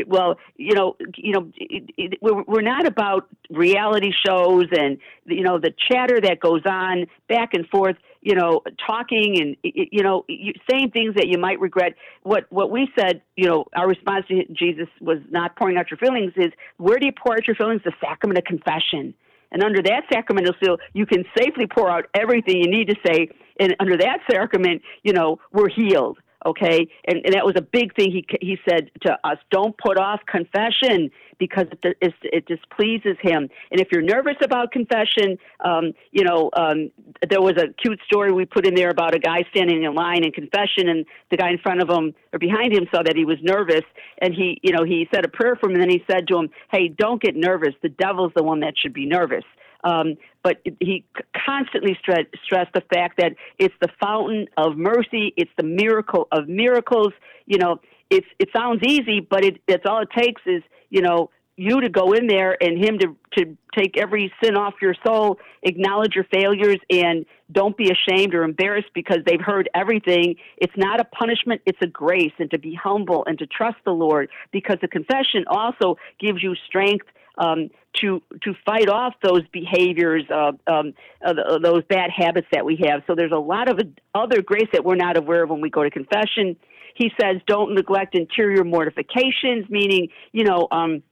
well, 0.07 0.37
you 0.57 0.75
know, 0.75 0.97
you 1.17 1.33
know, 1.33 1.51
it, 1.57 1.91
it, 1.97 2.19
we're, 2.21 2.43
we're 2.45 2.63
not 2.63 2.87
about 2.87 3.29
reality 3.51 4.11
shows 4.27 4.67
and 4.73 4.99
you 5.25 5.43
know 5.43 5.59
the 5.59 5.73
chatter 5.91 6.21
that 6.21 6.41
goes 6.41 6.63
on 6.67 7.07
back 7.29 7.55
and 7.55 7.67
forth. 7.69 7.97
You 8.23 8.35
know, 8.35 8.61
talking 8.87 9.41
and 9.41 9.57
you 9.63 10.03
know, 10.03 10.25
saying 10.71 10.91
things 10.91 11.15
that 11.15 11.29
you 11.29 11.39
might 11.39 11.59
regret. 11.59 11.95
What 12.23 12.47
what 12.51 12.71
we 12.71 12.89
said, 12.99 13.23
you 13.37 13.49
know, 13.49 13.65
our 13.75 13.89
response 13.89 14.27
to 14.29 14.45
Jesus 14.53 14.89
was 15.01 15.19
not 15.31 15.57
pouring 15.57 15.79
out 15.79 15.91
your 15.91 15.99
feelings. 15.99 16.33
Is 16.37 16.53
where 16.77 16.99
do 16.99 17.07
you 17.07 17.13
pour 17.13 17.33
out 17.33 17.47
your 17.47 17.57
feelings? 17.57 17.81
The 17.85 17.93
sacrament 18.01 18.39
of 18.39 18.45
confession. 18.45 19.15
And 19.53 19.65
under 19.65 19.83
that 19.83 20.03
sacramental 20.13 20.55
seal, 20.63 20.77
you 20.93 21.07
can 21.07 21.25
safely 21.37 21.67
pour 21.67 21.91
out 21.91 22.05
everything 22.15 22.59
you 22.59 22.71
need 22.71 22.89
to 22.89 22.95
say. 23.05 23.31
And 23.61 23.77
under 23.79 23.97
that 23.99 24.21
sacrament, 24.29 24.83
you 25.05 25.13
know, 25.13 25.39
we're 25.53 25.69
healed 25.69 26.19
okay? 26.47 26.89
And, 27.07 27.21
and 27.25 27.35
that 27.35 27.45
was 27.45 27.55
a 27.57 27.63
big 27.63 27.95
thing 27.95 28.11
he 28.11 28.25
he 28.41 28.59
said 28.69 28.91
to 29.03 29.19
us 29.25 29.39
don't 29.51 29.77
put 29.77 29.99
off 29.99 30.21
confession 30.27 31.11
because 31.39 31.67
it, 31.83 31.97
it, 32.01 32.15
it 32.23 32.47
displeases 32.47 33.17
him. 33.21 33.49
And 33.71 33.81
if 33.81 33.89
you're 33.93 34.03
nervous 34.03 34.37
about 34.43 34.73
confession 34.73 35.39
um, 35.65 35.93
you 36.13 36.25
know 36.25 36.51
um, 36.57 36.91
there 37.29 37.41
was 37.41 37.57
a 37.57 37.73
cute 37.83 38.01
story 38.07 38.33
we 38.33 38.45
put 38.45 38.67
in 38.67 38.75
there 38.75 38.91
about 38.91 39.15
a 39.15 39.19
guy 39.19 39.45
standing 39.51 39.83
in 39.83 39.95
line 39.95 40.25
in 40.25 40.33
confession 40.33 40.89
and 40.89 41.07
the 41.31 41.37
guy 41.37 41.51
in 41.51 41.59
front 41.59 41.83
of 41.83 41.89
him 41.89 42.15
or 42.33 42.39
behind 42.39 42.73
him 42.73 42.87
saw 42.95 43.03
that 43.03 43.17
he 43.17 43.25
was 43.25 43.39
nervous. 43.43 43.85
And 44.19 44.35
he 44.35 44.59
you 44.63 44.73
know 44.73 44.85
he 44.85 45.09
said 45.15 45.25
a 45.25 45.29
prayer 45.29 45.57
for 45.57 45.69
him 45.69 45.75
and 45.75 45.83
then 45.83 45.91
he 45.91 46.03
said 46.11 46.27
to 46.29 46.39
him 46.39 46.51
hey 46.71 46.89
don't 46.89 47.21
get 47.21 47.37
nervous. 47.37 47.75
The 47.83 47.89
devil's 47.89 48.33
the 48.35 48.43
one 48.43 48.61
that 48.61 48.75
should 48.79 48.95
be 48.95 49.07
nervous 49.07 49.45
um, 49.85 50.17
but 50.43 50.59
he 50.81 51.05
constantly 51.47 51.97
stressed, 52.01 52.73
the 52.75 52.83
fact 52.93 53.19
that 53.19 53.33
it's 53.59 53.75
the 53.81 53.89
fountain 54.01 54.47
of 54.57 54.77
mercy, 54.77 55.33
it's 55.37 55.51
the 55.57 55.63
miracle 55.63 56.29
of 56.33 56.49
miracles. 56.49 57.13
You 57.47 57.59
know, 57.59 57.81
it's 58.11 58.27
it 58.39 58.49
sounds 58.55 58.83
easy, 58.87 59.21
but 59.21 59.45
it, 59.45 59.61
it's 59.67 59.85
all 59.87 60.03
it 60.03 60.09
takes 60.17 60.43
is 60.47 60.63
you 60.91 61.03
know 61.03 61.31
you 61.57 61.81
to 61.83 61.91
go 61.91 62.13
in 62.13 62.27
there 62.27 62.57
and 62.63 62.83
him 62.83 62.99
to 62.99 63.17
to 63.37 63.57
take 63.77 63.97
every 63.97 64.33
sin 64.43 64.57
off 64.57 64.75
your 64.81 64.95
soul, 65.07 65.39
acknowledge 65.63 66.15
your 66.15 66.25
failures, 66.33 66.79
and 66.91 67.27
don't 67.53 67.77
be 67.77 67.91
ashamed 67.91 68.35
or 68.35 68.43
embarrassed 68.43 68.89
because 68.95 69.19
they've 69.27 69.41
heard 69.41 69.69
everything. 69.75 70.37
It's 70.57 70.73
not 70.77 71.01
a 71.01 71.05
punishment; 71.05 71.63
it's 71.67 71.79
a 71.83 71.87
grace, 71.87 72.33
and 72.39 72.51
to 72.51 72.59
be 72.59 72.75
humble 72.75 73.25
and 73.27 73.39
to 73.39 73.47
trust 73.47 73.77
the 73.85 73.93
Lord 73.93 74.31
because 74.53 74.79
the 74.81 74.89
confession 74.89 75.45
also 75.49 75.97
gives 76.19 76.43
you 76.43 76.55
strength 76.67 77.07
um, 77.39 77.71
to 78.01 78.23
to 78.43 78.55
fight 78.65 78.89
off 78.89 79.15
those 79.23 79.43
behaviors, 79.53 80.25
uh, 80.31 80.53
um, 80.67 80.95
uh, 81.25 81.59
those 81.63 81.83
bad 81.89 82.11
habits 82.15 82.47
that 82.53 82.65
we 82.65 82.79
have. 82.87 83.03
So 83.07 83.15
there's 83.15 83.33
a 83.33 83.39
lot 83.39 83.69
of 83.69 83.81
other 84.15 84.43
grace 84.43 84.69
that 84.73 84.85
we're 84.85 84.97
not 84.97 85.17
aware 85.17 85.43
of 85.43 85.51
when 85.51 85.61
we 85.61 85.71
go 85.71 85.83
to 85.83 85.91
confession. 85.91 86.57
He 86.95 87.11
says, 87.21 87.41
don't 87.47 87.75
neglect 87.75 88.15
interior 88.15 88.65
mortifications, 88.65 89.69
meaning, 89.71 90.09
you 90.33 90.45
know, 90.45 90.69
um, 90.71 91.03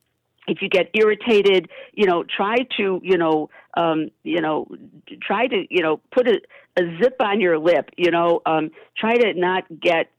if 0.47 0.63
you 0.63 0.69
get 0.69 0.91
irritated, 0.95 1.69
you 1.95 2.07
know, 2.07 2.25
try 2.25 2.57
to, 2.79 3.01
you 3.03 3.19
know, 3.19 3.51
um, 3.77 4.11
you 4.23 4.41
know, 4.41 4.67
try 5.23 5.47
to, 5.47 5.67
you 5.71 5.83
know, 5.83 6.01
put 6.11 6.27
a, 6.29 6.41
a 6.79 6.83
zip 7.03 7.17
on 7.21 7.41
your 7.41 7.59
lip. 7.59 7.91
You 7.97 8.11
know, 8.11 8.41
um, 8.47 8.71
try 8.97 9.17
to 9.17 9.35
not 9.35 9.65
get 9.81 10.11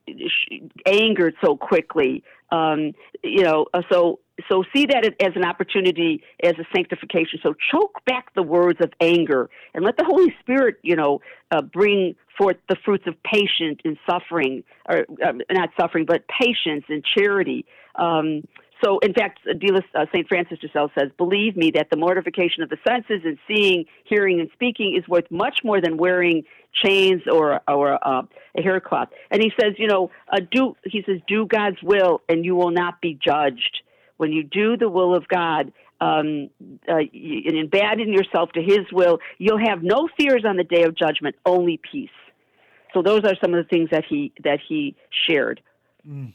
angered 0.85 1.35
so 1.43 1.57
quickly. 1.57 2.23
Um, 2.51 2.93
you 3.23 3.43
know, 3.43 3.67
uh, 3.73 3.81
so 3.91 4.19
so 4.47 4.63
see 4.73 4.85
that 4.87 5.05
as 5.05 5.35
an 5.35 5.45
opportunity 5.45 6.23
as 6.43 6.53
a 6.59 6.65
sanctification. 6.75 7.39
So 7.43 7.55
choke 7.71 8.03
back 8.05 8.33
the 8.35 8.43
words 8.43 8.79
of 8.81 8.91
anger 9.01 9.49
and 9.73 9.83
let 9.83 9.97
the 9.97 10.05
Holy 10.05 10.33
Spirit, 10.41 10.77
you 10.81 10.95
know, 10.95 11.21
uh, 11.51 11.61
bring 11.61 12.15
forth 12.37 12.57
the 12.69 12.75
fruits 12.85 13.05
of 13.07 13.15
patience 13.23 13.79
and 13.83 13.97
suffering, 14.09 14.63
or 14.87 15.05
uh, 15.23 15.33
not 15.51 15.69
suffering, 15.79 16.05
but 16.05 16.23
patience 16.27 16.85
and 16.87 17.03
charity. 17.03 17.65
Um, 17.95 18.43
so, 18.83 18.99
in 18.99 19.13
fact, 19.13 19.39
uh, 19.45 20.05
St. 20.13 20.27
Francis 20.27 20.59
de 20.59 20.69
Sales 20.71 20.91
says, 20.97 21.09
Believe 21.17 21.57
me 21.57 21.71
that 21.75 21.87
the 21.89 21.97
mortification 21.97 22.63
of 22.63 22.69
the 22.69 22.77
senses 22.87 23.21
and 23.25 23.37
seeing, 23.47 23.85
hearing, 24.05 24.39
and 24.39 24.49
speaking 24.53 24.95
is 24.97 25.07
worth 25.07 25.29
much 25.29 25.59
more 25.63 25.81
than 25.81 25.97
wearing 25.97 26.43
chains 26.83 27.21
or, 27.29 27.59
or 27.67 27.99
uh, 28.07 28.21
a 28.57 28.61
haircloth. 28.61 29.09
And 29.31 29.41
he 29.41 29.51
says, 29.59 29.73
You 29.77 29.87
know, 29.87 30.11
uh, 30.31 30.39
do, 30.49 30.75
he 30.85 31.03
says, 31.05 31.17
do 31.27 31.45
God's 31.45 31.81
will 31.83 32.21
and 32.29 32.45
you 32.45 32.55
will 32.55 32.71
not 32.71 33.01
be 33.01 33.19
judged. 33.21 33.81
When 34.19 34.31
you 34.31 34.43
do 34.43 34.77
the 34.77 34.89
will 34.89 35.15
of 35.15 35.27
God, 35.27 35.73
um, 36.01 36.49
uh, 36.87 36.97
and 36.97 37.57
abandon 37.65 38.13
yourself 38.13 38.51
to 38.53 38.61
His 38.61 38.85
will, 38.91 39.19
you'll 39.37 39.65
have 39.65 39.81
no 39.81 40.07
fears 40.17 40.43
on 40.45 40.55
the 40.57 40.63
day 40.63 40.83
of 40.83 40.95
judgment, 40.95 41.35
only 41.45 41.79
peace. 41.91 42.09
So 42.93 43.01
those 43.01 43.23
are 43.23 43.35
some 43.41 43.53
of 43.53 43.63
the 43.63 43.69
things 43.69 43.89
that 43.91 44.03
he 44.09 44.31
that 44.43 44.59
he 44.67 44.95
shared. 45.27 45.61
Mm. 46.07 46.33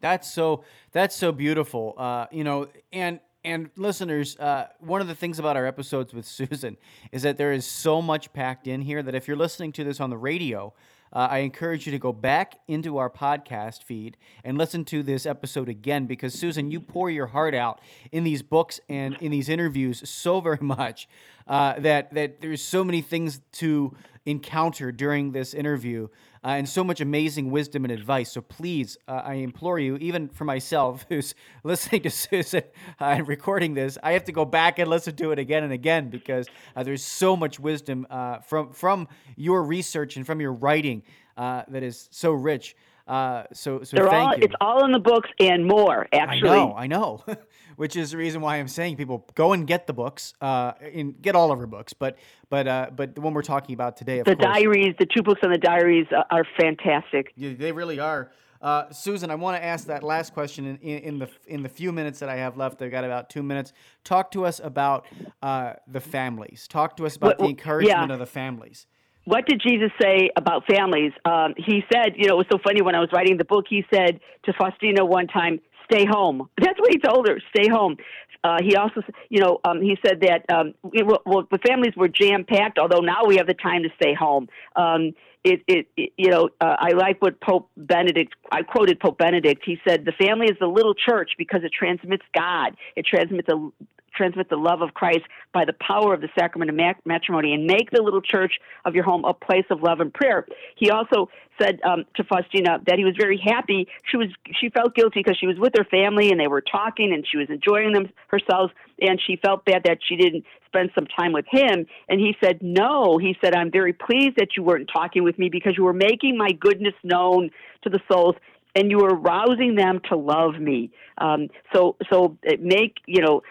That's 0.00 0.30
so 0.30 0.64
that's 0.92 1.16
so 1.16 1.32
beautiful. 1.32 1.94
Uh, 1.96 2.26
you 2.30 2.44
know, 2.44 2.68
and 2.92 3.20
And 3.44 3.70
listeners, 3.76 4.38
uh, 4.38 4.68
one 4.80 5.00
of 5.02 5.08
the 5.08 5.14
things 5.14 5.38
about 5.38 5.56
our 5.56 5.66
episodes 5.66 6.14
with 6.14 6.26
Susan 6.38 6.76
is 7.12 7.22
that 7.22 7.36
there 7.36 7.52
is 7.52 7.66
so 7.66 8.00
much 8.00 8.32
packed 8.32 8.66
in 8.66 8.80
here 8.80 9.02
that 9.02 9.14
if 9.14 9.28
you're 9.28 9.36
listening 9.36 9.72
to 9.72 9.84
this 9.84 10.00
on 10.00 10.10
the 10.10 10.16
radio, 10.16 10.72
uh, 11.14 11.28
I 11.30 11.38
encourage 11.38 11.86
you 11.86 11.92
to 11.92 11.98
go 11.98 12.12
back 12.12 12.58
into 12.66 12.96
our 12.98 13.08
podcast 13.08 13.82
feed 13.82 14.16
and 14.42 14.58
listen 14.58 14.84
to 14.86 15.02
this 15.02 15.26
episode 15.26 15.68
again 15.68 16.06
because, 16.06 16.34
Susan, 16.34 16.70
you 16.70 16.80
pour 16.80 17.10
your 17.10 17.28
heart 17.28 17.54
out 17.54 17.80
in 18.10 18.24
these 18.24 18.42
books 18.42 18.80
and 18.88 19.16
in 19.20 19.30
these 19.30 19.48
interviews 19.48 20.08
so 20.08 20.40
very 20.42 20.58
much 20.60 21.08
uh, 21.46 21.78
that, 21.78 22.12
that 22.14 22.40
there's 22.40 22.62
so 22.62 22.82
many 22.82 23.00
things 23.00 23.40
to 23.52 23.96
encounter 24.26 24.90
during 24.90 25.32
this 25.32 25.54
interview 25.54 26.08
uh, 26.44 26.48
and 26.48 26.68
so 26.68 26.84
much 26.84 27.00
amazing 27.00 27.50
wisdom 27.50 27.84
and 27.84 27.92
advice. 27.92 28.30
So 28.32 28.42
please, 28.42 28.98
uh, 29.08 29.22
I 29.24 29.34
implore 29.34 29.78
you, 29.78 29.96
even 29.96 30.28
for 30.28 30.44
myself 30.44 31.06
who's 31.08 31.34
listening 31.62 32.02
to 32.02 32.10
Susan 32.10 32.62
uh, 33.00 33.04
and 33.04 33.26
recording 33.26 33.74
this, 33.74 33.96
I 34.02 34.12
have 34.12 34.24
to 34.24 34.32
go 34.32 34.44
back 34.44 34.78
and 34.78 34.90
listen 34.90 35.16
to 35.16 35.32
it 35.32 35.38
again 35.38 35.64
and 35.64 35.72
again 35.72 36.10
because 36.10 36.46
uh, 36.76 36.82
there's 36.82 37.04
so 37.04 37.34
much 37.34 37.58
wisdom 37.58 38.06
uh, 38.10 38.40
from 38.40 38.72
from 38.72 39.08
your 39.36 39.62
research 39.62 40.16
and 40.16 40.26
from 40.26 40.40
your 40.40 40.52
writing 40.52 41.02
uh, 41.36 41.62
that 41.68 41.82
is 41.82 42.08
so 42.10 42.32
rich. 42.32 42.76
So, 43.06 43.82
so 43.82 43.96
They're 43.96 44.08
thank 44.08 44.14
all, 44.14 44.36
you. 44.36 44.42
It's 44.42 44.54
all 44.60 44.84
in 44.84 44.92
the 44.92 44.98
books 44.98 45.28
and 45.38 45.66
more. 45.66 46.06
Actually, 46.12 46.50
I 46.50 46.54
know. 46.54 46.74
I 46.76 46.86
know. 47.28 47.36
which 47.76 47.96
is 47.96 48.12
the 48.12 48.16
reason 48.16 48.40
why 48.40 48.56
I'm 48.56 48.68
saying 48.68 48.96
people 48.96 49.26
go 49.34 49.52
and 49.52 49.66
get 49.66 49.86
the 49.86 49.92
books, 49.92 50.34
uh, 50.40 50.72
and 50.80 51.20
get 51.20 51.34
all 51.34 51.52
of 51.52 51.58
her 51.58 51.66
books. 51.66 51.92
But 51.92 52.18
but 52.48 52.66
uh, 52.66 52.90
but 52.94 53.14
the 53.14 53.20
one 53.20 53.34
we're 53.34 53.42
talking 53.42 53.74
about 53.74 53.96
today, 53.96 54.18
the 54.18 54.36
course, 54.36 54.38
diaries, 54.38 54.94
the 54.98 55.06
two 55.06 55.22
books 55.22 55.40
on 55.42 55.50
the 55.50 55.58
diaries 55.58 56.06
are 56.30 56.44
fantastic. 56.58 57.32
Yeah, 57.36 57.54
they 57.54 57.72
really 57.72 57.98
are. 57.98 58.30
Uh, 58.60 58.90
Susan, 58.90 59.30
I 59.30 59.34
want 59.34 59.58
to 59.58 59.64
ask 59.64 59.88
that 59.88 60.02
last 60.02 60.32
question 60.32 60.64
in, 60.64 60.78
in, 60.78 60.98
in, 61.00 61.18
the 61.18 61.28
in 61.46 61.62
the 61.62 61.68
few 61.68 61.92
minutes 61.92 62.20
that 62.20 62.30
I 62.30 62.36
have 62.36 62.56
left. 62.56 62.80
I've 62.80 62.90
got 62.90 63.04
about 63.04 63.28
two 63.28 63.42
minutes. 63.42 63.72
Talk 64.04 64.30
to 64.30 64.46
us 64.46 64.58
about 64.58 65.06
uh, 65.42 65.74
the 65.86 66.00
families. 66.00 66.66
Talk 66.66 66.96
to 66.96 67.06
us 67.06 67.16
about 67.16 67.38
the 67.38 67.44
encouragement 67.44 68.08
yeah. 68.08 68.12
of 68.12 68.18
the 68.18 68.26
families 68.26 68.86
what 69.24 69.46
did 69.46 69.60
Jesus 69.64 69.90
say 70.00 70.30
about 70.36 70.66
families? 70.66 71.12
Um, 71.24 71.54
he 71.56 71.82
said, 71.92 72.14
you 72.16 72.28
know, 72.28 72.34
it 72.34 72.38
was 72.38 72.46
so 72.52 72.58
funny 72.62 72.82
when 72.82 72.94
I 72.94 73.00
was 73.00 73.08
writing 73.12 73.38
the 73.38 73.44
book. 73.44 73.64
He 73.68 73.84
said 73.92 74.20
to 74.44 74.52
Faustina 74.52 75.04
one 75.04 75.26
time, 75.26 75.60
stay 75.90 76.04
home. 76.04 76.48
That's 76.60 76.78
what 76.78 76.90
he 76.90 76.98
told 76.98 77.28
her, 77.28 77.40
stay 77.54 77.68
home. 77.68 77.96
Uh, 78.42 78.58
he 78.62 78.76
also, 78.76 79.00
you 79.30 79.40
know, 79.40 79.58
um, 79.64 79.80
he 79.80 79.96
said 80.06 80.20
that 80.20 80.44
um, 80.54 80.74
it, 80.92 81.06
well, 81.06 81.48
the 81.50 81.58
families 81.66 81.94
were 81.96 82.08
jam 82.08 82.44
packed. 82.44 82.78
Although 82.78 83.00
now 83.00 83.24
we 83.26 83.36
have 83.36 83.46
the 83.46 83.54
time 83.54 83.82
to 83.84 83.88
stay 83.96 84.12
home. 84.12 84.48
Um, 84.76 85.12
it, 85.44 85.62
it, 85.66 85.86
it, 85.96 86.12
you 86.16 86.30
know, 86.30 86.50
uh, 86.60 86.76
I 86.78 86.92
like 86.92 87.22
what 87.22 87.40
Pope 87.40 87.70
Benedict. 87.76 88.34
I 88.52 88.62
quoted 88.62 89.00
Pope 89.00 89.18
Benedict. 89.18 89.62
He 89.64 89.78
said, 89.86 90.04
"The 90.04 90.12
family 90.12 90.46
is 90.46 90.58
the 90.60 90.66
little 90.66 90.94
church 90.94 91.32
because 91.38 91.64
it 91.64 91.72
transmits 91.72 92.24
God. 92.34 92.76
It 92.96 93.06
transmits 93.06 93.48
a 93.48 93.70
transmit 94.14 94.48
the 94.48 94.56
love 94.56 94.82
of 94.82 94.94
Christ 94.94 95.22
by 95.52 95.64
the 95.64 95.74
power 95.74 96.14
of 96.14 96.20
the 96.20 96.28
sacrament 96.38 96.70
of 96.70 96.96
matrimony 97.04 97.54
and 97.54 97.66
make 97.66 97.90
the 97.90 98.02
little 98.02 98.22
church 98.22 98.58
of 98.84 98.94
your 98.94 99.04
home 99.04 99.24
a 99.24 99.34
place 99.34 99.66
of 99.70 99.82
love 99.82 100.00
and 100.00 100.12
prayer. 100.12 100.46
He 100.76 100.90
also 100.90 101.28
said 101.60 101.80
um, 101.84 102.04
to 102.16 102.24
Faustina 102.24 102.78
that 102.86 102.98
he 102.98 103.04
was 103.04 103.14
very 103.16 103.40
happy. 103.42 103.86
She 104.10 104.16
was 104.16 104.28
she 104.60 104.68
felt 104.70 104.94
guilty 104.94 105.20
because 105.20 105.38
she 105.38 105.46
was 105.46 105.56
with 105.58 105.72
her 105.76 105.84
family 105.84 106.30
and 106.30 106.40
they 106.40 106.48
were 106.48 106.60
talking 106.60 107.12
and 107.12 107.26
she 107.30 107.36
was 107.36 107.48
enjoying 107.48 107.92
them 107.92 108.08
herself 108.28 108.70
and 109.00 109.20
she 109.24 109.36
felt 109.36 109.64
bad 109.64 109.82
that 109.84 109.98
she 110.06 110.16
didn't 110.16 110.44
spend 110.66 110.90
some 110.94 111.06
time 111.06 111.32
with 111.32 111.46
him. 111.48 111.86
And 112.08 112.20
he 112.20 112.36
said, 112.42 112.58
No. 112.62 113.18
He 113.18 113.36
said, 113.42 113.54
I'm 113.54 113.70
very 113.70 113.92
pleased 113.92 114.36
that 114.36 114.56
you 114.56 114.62
weren't 114.62 114.90
talking 114.92 115.22
with 115.22 115.38
me 115.38 115.48
because 115.48 115.74
you 115.76 115.84
were 115.84 115.92
making 115.92 116.36
my 116.36 116.50
goodness 116.52 116.94
known 117.02 117.50
to 117.82 117.90
the 117.90 118.00
souls 118.10 118.36
and 118.74 118.90
you 118.90 119.00
are 119.00 119.14
rousing 119.14 119.74
them 119.76 120.00
to 120.08 120.16
love 120.16 120.58
me. 120.58 120.90
Um, 121.18 121.48
so, 121.72 121.96
so 122.10 122.36
make 122.60 122.98
you 123.06 123.22
know, 123.22 123.42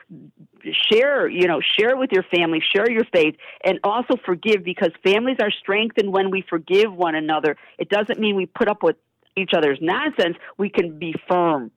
share 0.92 1.28
you 1.28 1.48
know, 1.48 1.62
share 1.62 1.96
with 1.96 2.12
your 2.12 2.24
family, 2.24 2.62
share 2.74 2.90
your 2.90 3.06
faith, 3.14 3.36
and 3.64 3.80
also 3.84 4.16
forgive 4.26 4.64
because 4.64 4.92
families 5.04 5.38
are 5.42 5.52
strengthened 5.52 6.12
when 6.12 6.32
we 6.32 6.44
forgive 6.50 6.94
one 6.94 7.16
another. 7.16 7.56
It 7.78 7.90
doesn't 7.90 8.20
mean 8.20 8.36
we 8.36 8.46
put 8.46 8.68
up 8.68 8.84
with 8.84 8.98
each 9.36 9.52
other's 9.56 9.80
nonsense. 9.82 10.38
We 10.58 10.70
can 10.70 11.00
be 11.00 11.16
firm 11.28 11.72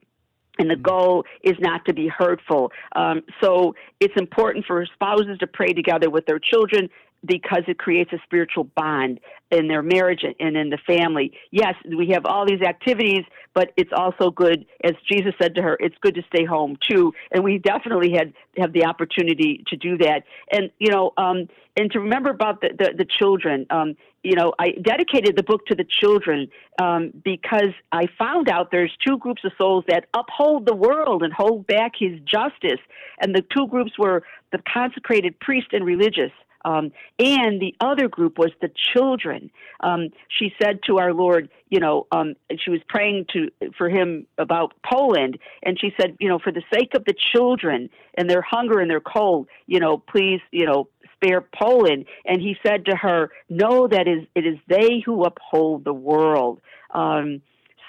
and 0.58 0.70
the 0.70 0.74
mm-hmm. 0.74 0.82
goal 0.82 1.24
is 1.42 1.56
not 1.60 1.84
to 1.86 1.92
be 1.92 2.08
hurtful. 2.08 2.72
Um, 2.94 3.22
so 3.42 3.74
it's 4.00 4.14
important 4.16 4.64
for 4.66 4.84
spouses 4.94 5.38
to 5.38 5.46
pray 5.46 5.72
together 5.72 6.10
with 6.10 6.26
their 6.26 6.38
children 6.38 6.88
because 7.24 7.62
it 7.66 7.78
creates 7.78 8.12
a 8.12 8.18
spiritual 8.24 8.64
bond 8.64 9.20
in 9.50 9.68
their 9.68 9.82
marriage 9.82 10.24
and 10.24 10.56
in 10.56 10.70
the 10.70 10.78
family. 10.86 11.32
Yes, 11.50 11.74
we 11.86 12.10
have 12.10 12.26
all 12.26 12.46
these 12.46 12.62
activities, 12.62 13.24
but 13.54 13.72
it's 13.76 13.92
also 13.96 14.30
good, 14.30 14.66
as 14.82 14.92
Jesus 15.10 15.34
said 15.40 15.54
to 15.54 15.62
her, 15.62 15.76
it's 15.80 15.96
good 16.00 16.14
to 16.16 16.22
stay 16.34 16.44
home 16.44 16.76
too. 16.88 17.12
And 17.32 17.44
we 17.44 17.58
definitely 17.58 18.12
had 18.12 18.32
have 18.56 18.72
the 18.72 18.84
opportunity 18.86 19.64
to 19.68 19.76
do 19.76 19.98
that. 19.98 20.24
And 20.50 20.70
you 20.78 20.90
know, 20.90 21.12
um, 21.16 21.48
and 21.76 21.90
to 21.92 22.00
remember 22.00 22.30
about 22.30 22.60
the 22.60 22.70
the, 22.76 22.94
the 22.98 23.06
children. 23.18 23.66
Um, 23.70 23.96
you 24.22 24.34
know, 24.34 24.54
I 24.58 24.72
dedicated 24.82 25.36
the 25.36 25.44
book 25.44 25.66
to 25.66 25.76
the 25.76 25.84
children 25.84 26.48
um, 26.82 27.12
because 27.24 27.70
I 27.92 28.08
found 28.18 28.48
out 28.48 28.72
there's 28.72 28.90
two 29.06 29.18
groups 29.18 29.42
of 29.44 29.52
souls 29.56 29.84
that 29.86 30.06
uphold 30.14 30.66
the 30.66 30.74
world 30.74 31.22
and 31.22 31.32
hold 31.32 31.64
back 31.68 31.92
His 31.96 32.18
justice, 32.24 32.80
and 33.20 33.36
the 33.36 33.44
two 33.54 33.68
groups 33.68 33.92
were 33.96 34.24
the 34.50 34.58
consecrated 34.72 35.38
priest 35.38 35.68
and 35.72 35.84
religious. 35.84 36.32
Um, 36.66 36.90
and 37.20 37.60
the 37.62 37.74
other 37.80 38.08
group 38.08 38.38
was 38.38 38.50
the 38.60 38.70
children. 38.92 39.50
Um, 39.80 40.08
she 40.28 40.52
said 40.60 40.80
to 40.88 40.98
our 40.98 41.14
Lord, 41.14 41.48
you 41.70 41.78
know, 41.78 42.08
um, 42.10 42.34
she 42.58 42.70
was 42.70 42.80
praying 42.88 43.26
to 43.32 43.50
for 43.78 43.88
him 43.88 44.26
about 44.36 44.74
Poland, 44.84 45.38
and 45.62 45.78
she 45.80 45.92
said, 45.98 46.16
you 46.18 46.28
know, 46.28 46.40
for 46.40 46.52
the 46.52 46.64
sake 46.74 46.94
of 46.94 47.04
the 47.04 47.14
children 47.32 47.88
and 48.18 48.28
their 48.28 48.42
hunger 48.42 48.80
and 48.80 48.90
their 48.90 49.00
cold, 49.00 49.46
you 49.66 49.78
know, 49.78 49.96
please, 49.98 50.40
you 50.50 50.66
know, 50.66 50.88
spare 51.14 51.40
Poland. 51.40 52.06
And 52.24 52.42
he 52.42 52.56
said 52.66 52.86
to 52.86 52.96
her, 52.96 53.30
"No, 53.48 53.86
that 53.86 54.08
is 54.08 54.26
it 54.34 54.44
is 54.44 54.58
they 54.66 55.00
who 55.04 55.22
uphold 55.22 55.84
the 55.84 55.94
world." 55.94 56.60
Um, 56.92 57.42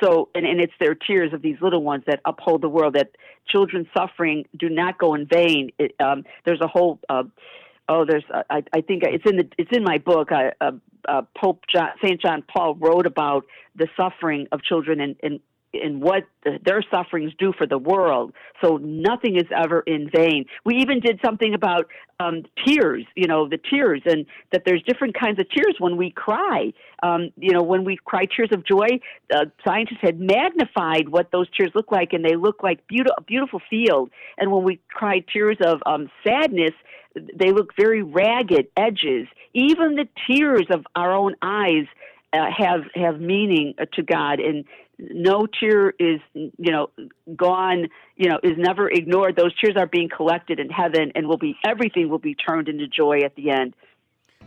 so, 0.03 0.29
and, 0.35 0.45
and 0.45 0.61
it's 0.61 0.73
their 0.79 0.93
tears 0.93 1.33
of 1.33 1.41
these 1.41 1.57
little 1.61 1.81
ones 1.81 2.03
that 2.05 2.19
uphold 2.25 2.61
the 2.61 2.69
world. 2.69 2.93
That 2.93 3.09
children 3.47 3.87
suffering 3.97 4.45
do 4.55 4.69
not 4.69 4.99
go 4.99 5.15
in 5.15 5.25
vain. 5.25 5.71
It, 5.79 5.95
um, 5.99 6.25
there's 6.45 6.61
a 6.61 6.67
whole. 6.67 6.99
Uh, 7.09 7.23
oh, 7.89 8.05
there's 8.07 8.23
I, 8.49 8.63
I 8.73 8.81
think 8.81 9.03
it's 9.03 9.25
in 9.29 9.37
the 9.37 9.49
it's 9.57 9.71
in 9.71 9.83
my 9.83 9.97
book. 9.97 10.31
I, 10.31 10.51
uh, 10.61 10.71
uh, 11.07 11.21
Pope 11.37 11.63
John, 11.73 11.89
Saint 12.03 12.21
John 12.21 12.43
Paul 12.43 12.75
wrote 12.75 13.05
about 13.05 13.45
the 13.75 13.87
suffering 13.95 14.47
of 14.51 14.61
children 14.63 14.99
and 14.99 15.15
and 15.23 15.39
and 15.73 16.01
what 16.01 16.23
the, 16.43 16.59
their 16.63 16.81
sufferings 16.89 17.33
do 17.37 17.53
for 17.57 17.67
the 17.67 17.77
world. 17.77 18.33
So 18.63 18.77
nothing 18.77 19.35
is 19.35 19.47
ever 19.55 19.81
in 19.81 20.09
vain. 20.09 20.45
We 20.65 20.77
even 20.77 20.99
did 20.99 21.19
something 21.23 21.53
about 21.53 21.87
um, 22.19 22.43
tears, 22.65 23.05
you 23.15 23.27
know, 23.27 23.47
the 23.47 23.57
tears, 23.57 24.01
and 24.05 24.25
that 24.51 24.63
there's 24.65 24.81
different 24.83 25.15
kinds 25.19 25.39
of 25.39 25.47
tears 25.49 25.75
when 25.79 25.97
we 25.97 26.09
cry. 26.09 26.73
Um, 27.03 27.29
you 27.37 27.51
know, 27.51 27.61
when 27.61 27.83
we 27.83 27.97
cry 27.97 28.25
tears 28.25 28.49
of 28.51 28.65
joy, 28.65 28.87
uh, 29.33 29.45
scientists 29.65 29.99
had 30.01 30.19
magnified 30.19 31.09
what 31.09 31.31
those 31.31 31.47
tears 31.55 31.71
look 31.75 31.91
like, 31.91 32.13
and 32.13 32.25
they 32.25 32.35
look 32.35 32.63
like 32.63 32.87
beautiful, 32.87 33.23
beautiful 33.27 33.61
field. 33.69 34.09
And 34.37 34.51
when 34.51 34.63
we 34.63 34.79
cry 34.89 35.23
tears 35.31 35.57
of 35.63 35.81
um, 35.85 36.09
sadness, 36.25 36.71
they 37.35 37.51
look 37.51 37.73
very 37.75 38.03
ragged 38.03 38.67
edges. 38.75 39.27
Even 39.53 39.95
the 39.95 40.07
tears 40.27 40.67
of 40.69 40.85
our 40.95 41.13
own 41.13 41.35
eyes 41.41 41.85
uh, 42.33 42.45
have 42.55 42.81
have 42.95 43.19
meaning 43.19 43.73
to 43.93 44.03
God, 44.03 44.39
and 44.39 44.65
no 44.99 45.47
tear 45.47 45.93
is 45.99 46.19
you 46.33 46.51
know 46.59 46.89
gone. 47.35 47.87
You 48.15 48.29
know 48.29 48.39
is 48.43 48.57
never 48.57 48.89
ignored. 48.89 49.35
Those 49.35 49.53
tears 49.59 49.75
are 49.77 49.87
being 49.87 50.09
collected 50.09 50.59
in 50.59 50.69
heaven, 50.69 51.11
and 51.15 51.27
will 51.27 51.37
be 51.37 51.55
everything 51.65 52.09
will 52.09 52.19
be 52.19 52.35
turned 52.35 52.67
into 52.67 52.87
joy 52.87 53.19
at 53.23 53.35
the 53.35 53.51
end. 53.51 53.75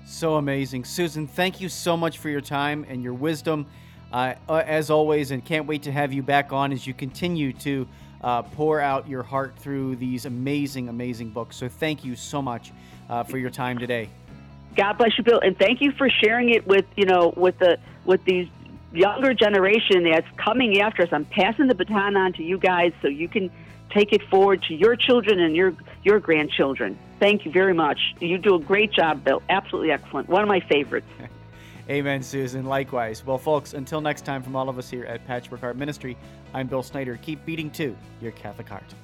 So 0.04 0.36
amazing, 0.36 0.84
Susan. 0.84 1.26
Thank 1.26 1.60
you 1.60 1.68
so 1.68 1.96
much 1.96 2.18
for 2.18 2.28
your 2.28 2.40
time 2.40 2.86
and 2.88 3.02
your 3.02 3.14
wisdom, 3.14 3.66
uh, 4.12 4.34
as 4.48 4.90
always, 4.90 5.30
and 5.30 5.44
can't 5.44 5.66
wait 5.66 5.82
to 5.82 5.92
have 5.92 6.12
you 6.12 6.22
back 6.22 6.52
on 6.52 6.72
as 6.72 6.86
you 6.86 6.94
continue 6.94 7.52
to 7.54 7.86
uh, 8.22 8.42
pour 8.42 8.80
out 8.80 9.08
your 9.08 9.22
heart 9.22 9.56
through 9.56 9.96
these 9.96 10.26
amazing, 10.26 10.88
amazing 10.88 11.30
books. 11.30 11.56
So 11.56 11.68
thank 11.68 12.04
you 12.04 12.16
so 12.16 12.42
much 12.42 12.72
uh, 13.08 13.24
for 13.24 13.38
your 13.38 13.50
time 13.50 13.78
today. 13.78 14.08
God 14.76 14.98
bless 14.98 15.16
you, 15.18 15.24
Bill, 15.24 15.40
and 15.40 15.58
thank 15.58 15.80
you 15.80 15.92
for 15.92 16.08
sharing 16.08 16.50
it 16.50 16.66
with 16.66 16.86
you 16.96 17.04
know 17.04 17.32
with 17.36 17.58
the 17.58 17.78
with 18.04 18.24
these 18.24 18.48
younger 18.92 19.34
generation 19.34 20.04
that's 20.04 20.26
coming 20.36 20.80
after 20.80 21.02
us. 21.02 21.08
I'm 21.12 21.24
passing 21.24 21.66
the 21.66 21.74
baton 21.74 22.16
on 22.16 22.32
to 22.34 22.42
you 22.42 22.58
guys 22.58 22.92
so 23.02 23.08
you 23.08 23.28
can 23.28 23.50
take 23.90 24.12
it 24.12 24.22
forward 24.28 24.62
to 24.64 24.74
your 24.74 24.96
children 24.96 25.40
and 25.40 25.56
your 25.56 25.74
your 26.04 26.20
grandchildren. 26.20 26.98
Thank 27.18 27.44
you 27.44 27.50
very 27.50 27.74
much. 27.74 27.98
You 28.20 28.38
do 28.38 28.54
a 28.54 28.60
great 28.60 28.92
job, 28.92 29.24
Bill. 29.24 29.42
Absolutely 29.48 29.90
excellent. 29.90 30.28
One 30.28 30.42
of 30.42 30.48
my 30.48 30.60
favorites. 30.60 31.06
Amen, 31.90 32.22
Susan. 32.22 32.66
Likewise. 32.66 33.26
Well, 33.26 33.36
folks, 33.36 33.74
until 33.74 34.00
next 34.00 34.24
time, 34.24 34.44
from 34.44 34.54
all 34.54 34.68
of 34.68 34.78
us 34.78 34.88
here 34.88 35.04
at 35.06 35.26
Patchwork 35.26 35.60
Heart 35.60 35.76
Ministry, 35.76 36.16
I'm 36.54 36.68
Bill 36.68 36.84
Snyder. 36.84 37.18
Keep 37.20 37.44
beating 37.44 37.68
to 37.72 37.96
your 38.20 38.30
Catholic 38.30 38.68
heart. 38.68 38.94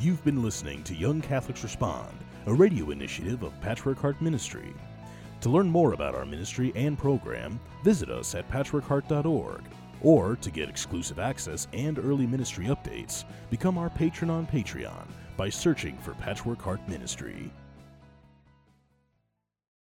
You've 0.00 0.24
been 0.24 0.42
listening 0.42 0.82
to 0.84 0.94
Young 0.94 1.20
Catholics 1.20 1.62
Respond, 1.62 2.12
a 2.46 2.52
radio 2.52 2.90
initiative 2.90 3.44
of 3.44 3.58
Patchwork 3.60 3.98
Heart 3.98 4.20
Ministry. 4.20 4.74
To 5.42 5.48
learn 5.48 5.70
more 5.70 5.92
about 5.92 6.16
our 6.16 6.26
ministry 6.26 6.72
and 6.74 6.98
program, 6.98 7.60
visit 7.84 8.10
us 8.10 8.34
at 8.34 8.50
patchworkheart.org 8.50 9.62
Or 10.02 10.34
to 10.34 10.50
get 10.50 10.68
exclusive 10.68 11.20
access 11.20 11.68
and 11.72 12.00
early 12.00 12.26
ministry 12.26 12.66
updates, 12.66 13.24
become 13.50 13.78
our 13.78 13.90
patron 13.90 14.30
on 14.30 14.48
Patreon 14.48 15.06
by 15.36 15.48
searching 15.48 15.96
for 15.98 16.14
Patchwork 16.14 16.60
Heart 16.60 16.88
Ministry. 16.88 17.52